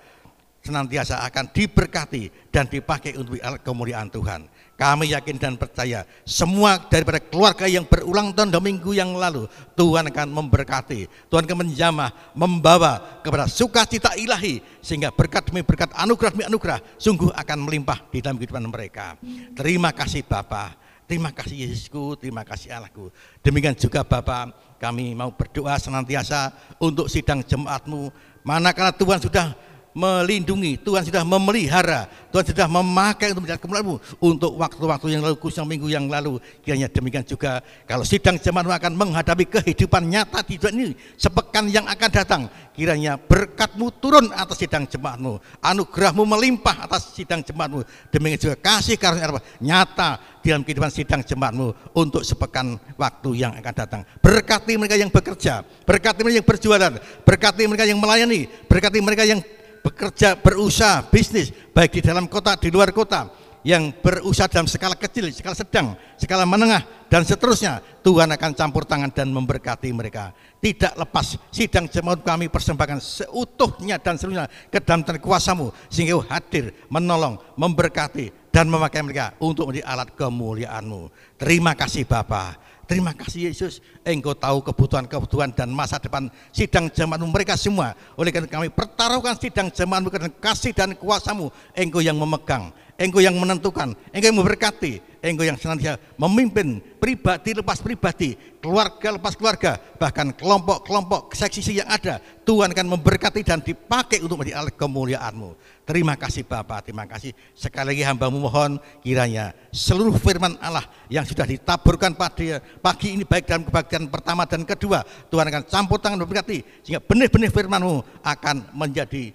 senantiasa 0.61 1.25
akan 1.25 1.51
diberkati 1.51 2.53
dan 2.53 2.69
dipakai 2.71 3.17
untuk 3.17 3.41
kemuliaan 3.65 4.07
Tuhan. 4.13 4.60
Kami 4.81 5.13
yakin 5.13 5.37
dan 5.37 5.61
percaya 5.61 6.09
semua 6.25 6.81
daripada 6.81 7.21
keluarga 7.21 7.69
yang 7.69 7.85
berulang 7.85 8.33
tahun 8.33 8.49
dan 8.49 8.65
minggu 8.65 8.97
yang 8.97 9.13
lalu 9.13 9.45
Tuhan 9.77 10.09
akan 10.09 10.33
memberkati, 10.33 11.05
Tuhan 11.29 11.45
akan 11.45 11.59
menjamah, 11.69 12.09
membawa 12.33 13.21
kepada 13.21 13.45
sukacita 13.45 14.17
ilahi 14.17 14.65
sehingga 14.81 15.13
berkat 15.13 15.53
demi 15.53 15.61
berkat 15.61 15.93
anugerah 15.93 16.33
demi 16.33 16.49
anugerah 16.49 16.81
sungguh 16.97 17.29
akan 17.29 17.69
melimpah 17.69 18.09
di 18.09 18.25
dalam 18.25 18.41
kehidupan 18.41 18.73
mereka. 18.73 19.21
Terima 19.53 19.93
kasih 19.93 20.25
Bapak. 20.25 20.81
Terima 21.05 21.29
kasih 21.29 21.69
Yesusku, 21.69 22.17
terima 22.17 22.41
kasih 22.47 22.73
Allahku. 22.73 23.13
Demikian 23.45 23.77
juga 23.77 24.01
Bapak, 24.01 24.79
kami 24.81 25.13
mau 25.13 25.29
berdoa 25.35 25.77
senantiasa 25.77 26.57
untuk 26.81 27.11
sidang 27.13 27.45
jemaatmu. 27.45 28.09
Manakala 28.47 28.97
Tuhan 28.97 29.21
sudah 29.21 29.53
melindungi, 29.91 30.79
Tuhan 30.79 31.03
sudah 31.03 31.27
memelihara, 31.27 32.07
Tuhan 32.31 32.47
sudah 32.47 32.67
memakai 32.71 33.35
untuk 33.35 33.43
menjaga 33.43 33.61
kemuliaanmu 33.63 33.97
untuk 34.23 34.53
waktu-waktu 34.55 35.07
yang 35.19 35.23
lalu, 35.27 35.37
khususnya 35.39 35.67
minggu 35.67 35.91
yang 35.91 36.07
lalu. 36.07 36.39
Kiranya 36.63 36.87
demikian 36.87 37.27
juga 37.27 37.59
kalau 37.91 38.07
sidang 38.07 38.39
jemaatmu 38.39 38.71
akan 38.71 38.93
menghadapi 38.95 39.51
kehidupan 39.51 40.07
nyata 40.07 40.47
di 40.47 40.55
dunia 40.59 40.95
ini, 40.95 40.95
sepekan 41.19 41.67
yang 41.67 41.91
akan 41.91 42.11
datang, 42.11 42.43
kiranya 42.71 43.19
berkatmu 43.19 43.91
turun 43.99 44.31
atas 44.31 44.63
sidang 44.63 44.87
jemaatmu, 44.87 45.43
anugerahmu 45.59 46.23
melimpah 46.23 46.87
atas 46.87 47.11
sidang 47.11 47.43
jemaatmu. 47.43 47.83
Demikian 48.15 48.39
juga 48.39 48.57
kasih 48.63 48.95
karunia 48.95 49.43
nyata 49.59 50.23
di 50.41 50.55
dalam 50.55 50.63
kehidupan 50.63 50.91
sidang 50.95 51.21
jemaatmu 51.27 51.99
untuk 51.99 52.23
sepekan 52.23 52.79
waktu 52.95 53.43
yang 53.43 53.53
akan 53.59 53.75
datang. 53.75 54.01
Berkati 54.23 54.79
mereka 54.79 54.95
yang 54.95 55.11
bekerja, 55.11 55.67
berkati 55.83 56.23
mereka 56.23 56.37
yang 56.39 56.49
berjualan, 56.49 56.93
berkati 57.27 57.63
mereka 57.67 57.85
yang 57.91 57.99
melayani, 57.99 58.47
berkati 58.71 58.99
mereka 59.03 59.27
yang 59.27 59.43
bekerja, 59.81 60.37
berusaha, 60.39 61.05
bisnis, 61.09 61.53
baik 61.73 61.99
di 61.99 62.01
dalam 62.05 62.29
kota, 62.29 62.57
di 62.57 62.69
luar 62.69 62.93
kota, 62.93 63.29
yang 63.61 63.93
berusaha 63.93 64.49
dalam 64.49 64.65
skala 64.65 64.97
kecil, 64.97 65.29
skala 65.29 65.53
sedang, 65.53 65.93
skala 66.17 66.49
menengah, 66.49 66.81
dan 67.13 67.29
seterusnya, 67.29 67.85
Tuhan 68.01 68.33
akan 68.33 68.57
campur 68.57 68.89
tangan 68.89 69.13
dan 69.13 69.29
memberkati 69.29 69.93
mereka. 69.93 70.33
Tidak 70.61 70.97
lepas 70.97 71.37
sidang 71.53 71.85
jemaat 71.89 72.25
kami 72.25 72.49
persembahkan 72.49 73.01
seutuhnya 73.01 74.01
dan 74.01 74.17
seluruhnya 74.17 74.49
ke 74.73 74.81
dalam 74.81 75.05
kuasamu, 75.05 75.73
sehingga 75.93 76.25
hadir, 76.33 76.73
menolong, 76.89 77.37
memberkati, 77.57 78.51
dan 78.51 78.67
memakai 78.67 79.05
mereka 79.05 79.37
untuk 79.39 79.71
menjadi 79.71 79.87
alat 79.87 80.09
kemuliaanmu. 80.17 81.37
Terima 81.39 81.77
kasih 81.77 82.09
Bapak. 82.09 82.70
Terima 82.91 83.15
kasih 83.15 83.55
Yesus, 83.55 83.79
Engkau 84.03 84.35
tahu 84.35 84.67
kebutuhan-kebutuhan 84.67 85.55
dan 85.55 85.71
masa 85.71 86.03
depan 86.03 86.27
sidang 86.51 86.91
jemaatmu 86.91 87.31
mereka 87.31 87.55
semua. 87.55 87.95
Oleh 88.19 88.35
karena 88.35 88.51
kami 88.51 88.67
pertaruhkan 88.67 89.39
sidang 89.39 89.71
jemaatmu 89.71 90.11
dengan 90.11 90.35
kasih 90.43 90.75
dan 90.75 90.99
kuasamu. 90.99 91.55
Engkau 91.79 92.03
yang 92.03 92.19
memegang, 92.19 92.75
Engkau 92.99 93.23
yang 93.23 93.39
menentukan, 93.39 93.95
Engkau 94.11 94.35
yang 94.35 94.39
memberkati, 94.43 95.23
Engkau 95.23 95.47
yang 95.47 95.55
senantiasa 95.55 96.03
memimpin 96.19 96.83
pribadi 96.99 97.55
lepas 97.55 97.79
pribadi, 97.79 98.35
keluarga 98.59 99.15
lepas 99.15 99.39
keluarga, 99.39 99.79
bahkan 99.95 100.35
kelompok-kelompok 100.35 101.31
seksi 101.39 101.79
yang 101.79 101.87
ada. 101.87 102.19
Tuhan 102.43 102.75
akan 102.75 102.99
memberkati 102.99 103.47
dan 103.47 103.63
dipakai 103.63 104.19
untuk 104.19 104.43
menjadi 104.43 104.67
alat 104.67 104.75
kemuliaanmu. 104.75 105.55
Terima 105.91 106.15
kasih 106.15 106.47
Bapak, 106.47 106.87
terima 106.87 107.03
kasih. 107.03 107.35
Sekali 107.51 107.91
lagi 107.91 108.07
hambamu 108.07 108.47
mohon 108.47 108.79
kiranya 109.03 109.51
seluruh 109.75 110.15
firman 110.23 110.55
Allah 110.63 110.87
yang 111.11 111.27
sudah 111.27 111.43
ditaburkan 111.43 112.15
pada 112.15 112.63
pagi 112.79 113.19
ini 113.19 113.27
baik 113.27 113.51
dalam 113.51 113.67
kebagian 113.67 114.07
pertama 114.07 114.47
dan 114.47 114.63
kedua, 114.63 115.03
Tuhan 115.03 115.51
akan 115.51 115.67
campur 115.67 115.99
tangan 115.99 116.23
memberkati 116.23 116.87
sehingga 116.87 117.03
benih-benih 117.03 117.51
firmanmu 117.51 118.23
akan 118.23 118.71
menjadi 118.71 119.35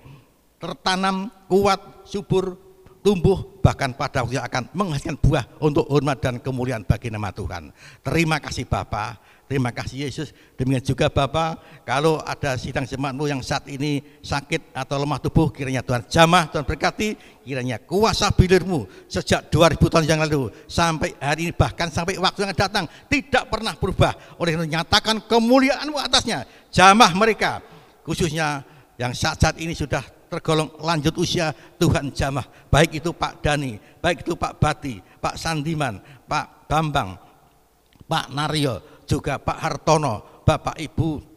tertanam, 0.55 1.27
kuat, 1.51 2.07
subur, 2.07 2.55
tumbuh 3.03 3.59
bahkan 3.59 3.91
pada 3.91 4.23
waktu 4.23 4.39
akan 4.39 4.71
menghasilkan 4.71 5.19
buah 5.19 5.43
untuk 5.59 5.83
hormat 5.91 6.23
dan 6.23 6.39
kemuliaan 6.39 6.87
bagi 6.87 7.11
nama 7.11 7.35
Tuhan. 7.35 7.75
Terima 7.99 8.39
kasih 8.39 8.63
Bapak, 8.63 9.34
Terima 9.45 9.69
kasih 9.69 10.09
Yesus. 10.09 10.33
Demikian 10.57 10.81
juga 10.81 11.05
Bapak, 11.05 11.85
kalau 11.85 12.17
ada 12.25 12.57
sidang 12.57 12.81
jemaatmu 12.81 13.29
yang 13.29 13.45
saat 13.45 13.69
ini 13.69 14.01
sakit 14.25 14.73
atau 14.73 14.97
lemah 14.97 15.21
tubuh, 15.21 15.53
kiranya 15.53 15.85
Tuhan 15.85 16.01
jamah, 16.09 16.49
Tuhan 16.49 16.65
berkati, 16.65 17.13
kiranya 17.45 17.77
kuasa 17.77 18.33
bilirmu 18.33 18.89
sejak 19.05 19.53
2000 19.53 19.77
tahun 19.77 20.05
yang 20.09 20.21
lalu 20.25 20.49
sampai 20.65 21.13
hari 21.21 21.45
ini 21.45 21.53
bahkan 21.53 21.93
sampai 21.93 22.17
waktu 22.17 22.41
yang 22.41 22.57
datang 22.57 22.89
tidak 23.05 23.45
pernah 23.45 23.77
berubah. 23.77 24.17
Oleh 24.41 24.57
karena 24.57 24.81
nyatakan 24.81 25.21
kemuliaanmu 25.29 26.01
atasnya, 26.01 26.49
jamah 26.73 27.13
mereka 27.13 27.61
khususnya 28.01 28.65
yang 28.97 29.13
saat-saat 29.13 29.61
ini 29.61 29.77
sudah 29.77 30.01
tergolong 30.25 30.73
lanjut 30.81 31.13
usia 31.21 31.53
Tuhan 31.77 32.09
jamah. 32.09 32.49
Baik 32.73 32.97
itu 32.97 33.13
Pak 33.13 33.45
Dani, 33.45 33.77
baik 34.01 34.25
itu 34.25 34.33
Pak 34.33 34.57
Bati, 34.57 34.97
Pak 35.21 35.37
Sandiman, 35.37 36.01
Pak 36.25 36.65
Bambang, 36.65 37.13
Pak 38.09 38.33
Naryo, 38.33 38.94
juga 39.05 39.37
Pak 39.39 39.57
Hartono, 39.61 40.43
Bapak 40.45 40.77
Ibu 40.77 41.35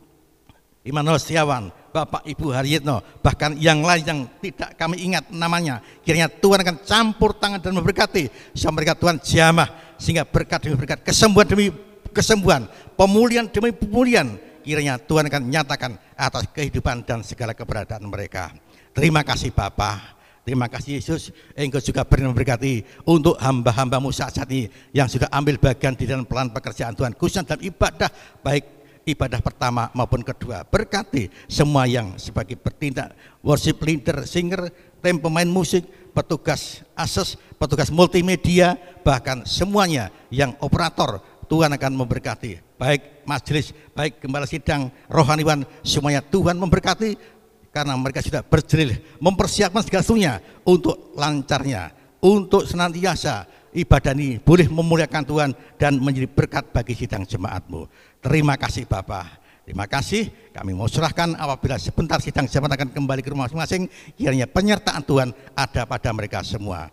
Immanuel 0.88 1.20
Setiawan, 1.20 1.68
Bapak 1.92 2.24
Ibu 2.24 2.48
Haryitno, 2.48 3.20
bahkan 3.20 3.52
yang 3.60 3.84
lain 3.84 4.04
yang 4.08 4.20
tidak 4.40 4.72
kami 4.80 5.04
ingat 5.04 5.28
namanya. 5.28 5.84
Kiranya 6.00 6.32
Tuhan 6.32 6.64
akan 6.64 6.76
campur 6.80 7.36
tangan 7.36 7.60
dan 7.60 7.76
memberkati. 7.76 8.56
Sehingga 8.56 8.72
mereka 8.72 8.92
Tuhan 8.96 9.20
jamah, 9.20 9.68
sehingga 10.00 10.24
berkat 10.24 10.64
demi 10.64 10.76
berkat, 10.80 11.04
kesembuhan 11.04 11.44
demi 11.44 11.68
kesembuhan, 12.08 12.64
pemulihan 12.96 13.44
demi 13.52 13.76
pemulihan. 13.76 14.40
Kiranya 14.64 14.96
Tuhan 15.00 15.28
akan 15.28 15.42
nyatakan 15.48 15.92
atas 16.16 16.48
kehidupan 16.56 17.04
dan 17.04 17.20
segala 17.20 17.52
keberadaan 17.52 18.04
mereka. 18.08 18.52
Terima 18.96 19.20
kasih 19.20 19.52
Bapak. 19.52 20.17
Terima 20.49 20.64
kasih 20.64 20.96
Yesus, 20.96 21.28
Engkau 21.53 21.76
juga 21.76 22.09
memberkati 22.09 23.05
untuk 23.05 23.36
hamba-hambamu 23.36 24.09
saat, 24.09 24.32
saat 24.32 24.49
ini 24.49 24.72
yang 24.96 25.05
sudah 25.05 25.28
ambil 25.28 25.61
bagian 25.61 25.92
di 25.92 26.09
dalam 26.09 26.24
pelan 26.24 26.49
pekerjaan 26.49 26.96
Tuhan, 26.96 27.12
khususnya 27.12 27.53
dalam 27.53 27.68
ibadah, 27.68 28.09
baik 28.40 28.64
ibadah 29.05 29.44
pertama 29.44 29.92
maupun 29.92 30.24
kedua. 30.24 30.64
Berkati 30.64 31.28
semua 31.53 31.84
yang 31.84 32.16
sebagai 32.16 32.57
bertindak, 32.57 33.12
worship 33.44 33.76
leader, 33.84 34.24
singer, 34.24 34.72
tim 35.05 35.20
pemain 35.20 35.44
musik, 35.44 35.84
petugas 36.16 36.80
akses, 36.96 37.36
petugas 37.61 37.92
multimedia, 37.92 38.80
bahkan 39.05 39.44
semuanya 39.44 40.09
yang 40.32 40.57
operator, 40.64 41.20
Tuhan 41.44 41.76
akan 41.76 41.92
memberkati. 41.92 42.80
Baik 42.80 43.20
majelis, 43.28 43.76
baik 43.92 44.24
gembala 44.24 44.49
sidang, 44.49 44.88
rohaniwan, 45.12 45.68
semuanya 45.84 46.24
Tuhan 46.24 46.57
memberkati 46.57 47.38
karena 47.78 47.94
mereka 47.94 48.18
sudah 48.18 48.42
berjelil 48.42 48.98
mempersiapkan 49.22 49.86
segala 49.86 50.02
sesuatunya 50.02 50.34
untuk 50.66 51.14
lancarnya, 51.14 51.94
untuk 52.18 52.66
senantiasa 52.66 53.46
ibadah 53.70 54.12
ini 54.18 54.42
boleh 54.42 54.66
memuliakan 54.66 55.22
Tuhan 55.22 55.50
dan 55.78 56.02
menjadi 56.02 56.26
berkat 56.26 56.74
bagi 56.74 56.98
sidang 56.98 57.22
jemaatmu. 57.22 57.86
Terima 58.18 58.58
kasih 58.58 58.90
Bapak. 58.90 59.46
Terima 59.62 59.84
kasih. 59.84 60.32
Kami 60.50 60.72
mau 60.72 60.88
serahkan 60.88 61.36
apabila 61.36 61.76
sebentar 61.76 62.18
sidang 62.24 62.48
jemaat 62.48 62.74
akan 62.74 62.88
kembali 62.88 63.20
ke 63.20 63.30
rumah 63.30 63.46
masing-masing, 63.46 63.86
kiranya 64.16 64.48
penyertaan 64.48 65.04
Tuhan 65.04 65.30
ada 65.52 65.84
pada 65.84 66.08
mereka 66.10 66.40
semua 66.40 66.88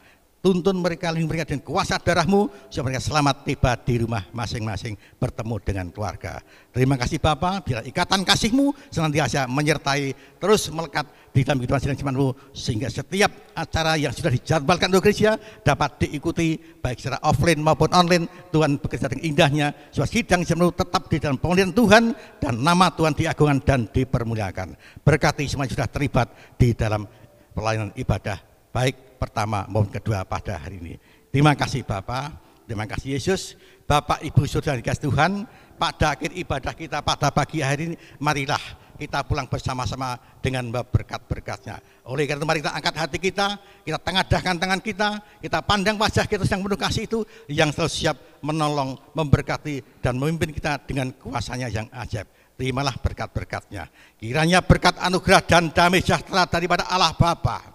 tuntun 0.45 0.77
mereka, 0.77 1.09
lindungi 1.09 1.41
mereka 1.41 1.49
dengan 1.49 1.65
kuasa 1.65 1.97
darahmu, 1.97 2.69
supaya 2.69 2.93
mereka 2.93 3.01
selamat 3.01 3.35
tiba 3.49 3.71
di 3.81 3.95
rumah 3.97 4.29
masing-masing 4.29 4.93
bertemu 5.17 5.55
dengan 5.65 5.85
keluarga. 5.89 6.37
Terima 6.69 7.01
kasih 7.01 7.17
Bapak, 7.17 7.65
bila 7.65 7.81
ikatan 7.81 8.21
kasihmu 8.21 8.69
senantiasa 8.93 9.49
menyertai, 9.49 10.13
terus 10.37 10.69
melekat 10.69 11.09
di 11.33 11.41
dalam 11.41 11.57
kehidupan 11.65 11.81
sidang 11.81 12.29
sehingga 12.53 12.93
setiap 12.93 13.57
acara 13.57 13.97
yang 13.97 14.13
sudah 14.13 14.29
dijadwalkan 14.29 14.93
untuk 14.93 15.09
gereja 15.09 15.33
dapat 15.65 16.05
diikuti, 16.05 16.61
baik 16.77 17.01
secara 17.01 17.17
offline 17.25 17.65
maupun 17.65 17.89
online, 17.97 18.29
Tuhan 18.53 18.77
bekerja 18.77 19.09
dengan 19.09 19.25
indahnya, 19.25 19.67
supaya 19.89 20.13
sidang 20.13 20.45
jemaatmu 20.45 20.77
tetap 20.77 21.09
di 21.09 21.17
dalam 21.17 21.41
pemulihan 21.41 21.73
Tuhan, 21.73 22.13
dan 22.37 22.53
nama 22.61 22.93
Tuhan 22.93 23.17
diagungkan 23.17 23.65
dan 23.65 23.89
dipermuliakan. 23.89 24.77
Berkati 25.01 25.49
semua 25.49 25.65
yang 25.65 25.73
sudah 25.73 25.89
terlibat 25.89 26.29
di 26.53 26.77
dalam 26.77 27.09
pelayanan 27.57 27.89
ibadah, 27.97 28.37
baik 28.69 29.04
pertama 29.15 29.65
maupun 29.71 29.89
kedua 29.89 30.27
pada 30.27 30.59
hari 30.59 30.77
ini. 30.79 30.95
Terima 31.31 31.55
kasih 31.55 31.83
Bapak, 31.83 32.35
terima 32.67 32.87
kasih 32.87 33.15
Yesus, 33.15 33.59
Bapak 33.83 34.23
Ibu 34.23 34.47
Saudara 34.47 34.79
dikasih 34.79 35.07
Tuhan, 35.07 35.43
pada 35.75 36.15
akhir 36.15 36.31
ibadah 36.31 36.73
kita 36.73 37.03
pada 37.03 37.29
pagi 37.29 37.59
hari 37.59 37.93
ini, 37.93 37.95
marilah 38.17 38.61
kita 38.95 39.27
pulang 39.27 39.45
bersama-sama 39.45 40.15
dengan 40.39 40.71
berkat-berkatnya. 40.71 41.83
Oleh 42.07 42.23
karena 42.25 42.41
itu 42.41 42.47
mari 42.47 42.59
kita 42.63 42.71
angkat 42.71 42.95
hati 42.95 43.17
kita, 43.19 43.47
kita 43.83 43.99
tengadahkan 43.99 44.55
tangan 44.55 44.79
kita, 44.81 45.09
kita 45.43 45.59
pandang 45.61 45.99
wajah 45.99 46.25
kita 46.25 46.47
yang 46.47 46.63
penuh 46.63 46.79
kasih 46.79 47.03
itu, 47.03 47.19
yang 47.51 47.69
selalu 47.75 47.91
siap 47.91 48.17
menolong, 48.39 48.95
memberkati, 49.11 49.99
dan 49.99 50.15
memimpin 50.15 50.55
kita 50.55 50.79
dengan 50.87 51.11
kuasanya 51.11 51.67
yang 51.67 51.91
ajaib. 51.91 52.31
Terimalah 52.55 52.95
berkat-berkatnya. 53.03 53.91
Kiranya 54.15 54.63
berkat 54.63 54.95
anugerah 55.03 55.43
dan 55.43 55.75
damai 55.75 55.99
sejahtera 55.99 56.47
daripada 56.47 56.87
Allah 56.87 57.11
Bapa, 57.11 57.74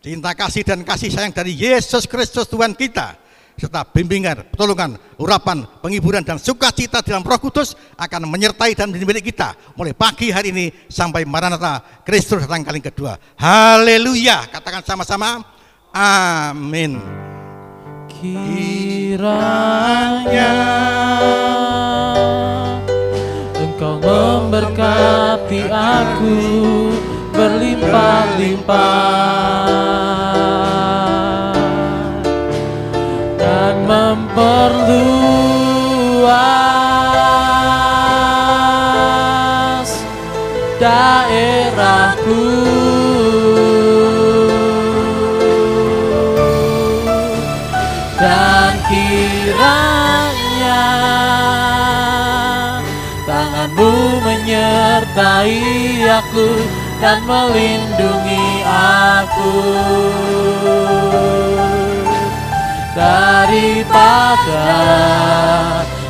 cinta 0.00 0.32
kasih 0.32 0.62
dan 0.62 0.80
kasih 0.86 1.10
sayang 1.12 1.32
dari 1.32 1.52
Yesus 1.56 2.06
Kristus 2.08 2.46
Tuhan 2.48 2.72
kita 2.76 3.26
serta 3.56 3.88
bimbingan, 3.88 4.52
pertolongan, 4.52 5.00
urapan, 5.16 5.64
penghiburan 5.80 6.20
dan 6.20 6.36
sukacita 6.36 7.00
dalam 7.00 7.24
Roh 7.24 7.40
Kudus 7.40 7.72
akan 7.96 8.28
menyertai 8.28 8.76
dan 8.76 8.92
menjadi 8.92 9.24
kita 9.24 9.56
mulai 9.72 9.96
pagi 9.96 10.28
hari 10.28 10.52
ini 10.52 10.68
sampai 10.92 11.24
Maranatha 11.24 11.80
Kristus 12.04 12.44
datang 12.44 12.68
kali 12.68 12.84
kedua. 12.84 13.16
Haleluya. 13.40 14.44
Katakan 14.52 14.84
sama-sama. 14.84 15.40
Amin. 15.96 17.00
Kiranya 18.12 19.24
Engkau 23.56 23.96
memberkati 24.00 25.68
aku 25.72 26.36
berlimpah-limpah 27.36 29.68
dan 33.36 33.76
memperluas 33.84 34.40
daerahku. 40.80 42.48
Dan 48.16 48.72
kiranya 48.88 50.88
tanganmu 53.28 54.24
menyertai 54.24 55.60
aku 56.16 56.48
dan 57.00 57.20
melindungi 57.28 58.64
aku. 58.64 59.52
Daripada 62.96 64.72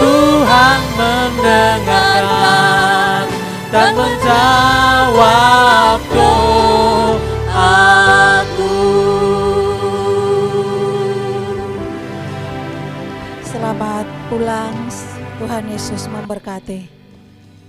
Tuhan 0.00 0.80
mendengarkan 0.96 2.89
dan 3.70 3.94
menjawab 3.94 6.02
doaku. 6.10 7.22
Selamat 13.46 14.06
pulang, 14.26 14.74
Tuhan 15.38 15.70
Yesus 15.70 16.10
memberkati. 16.10 16.99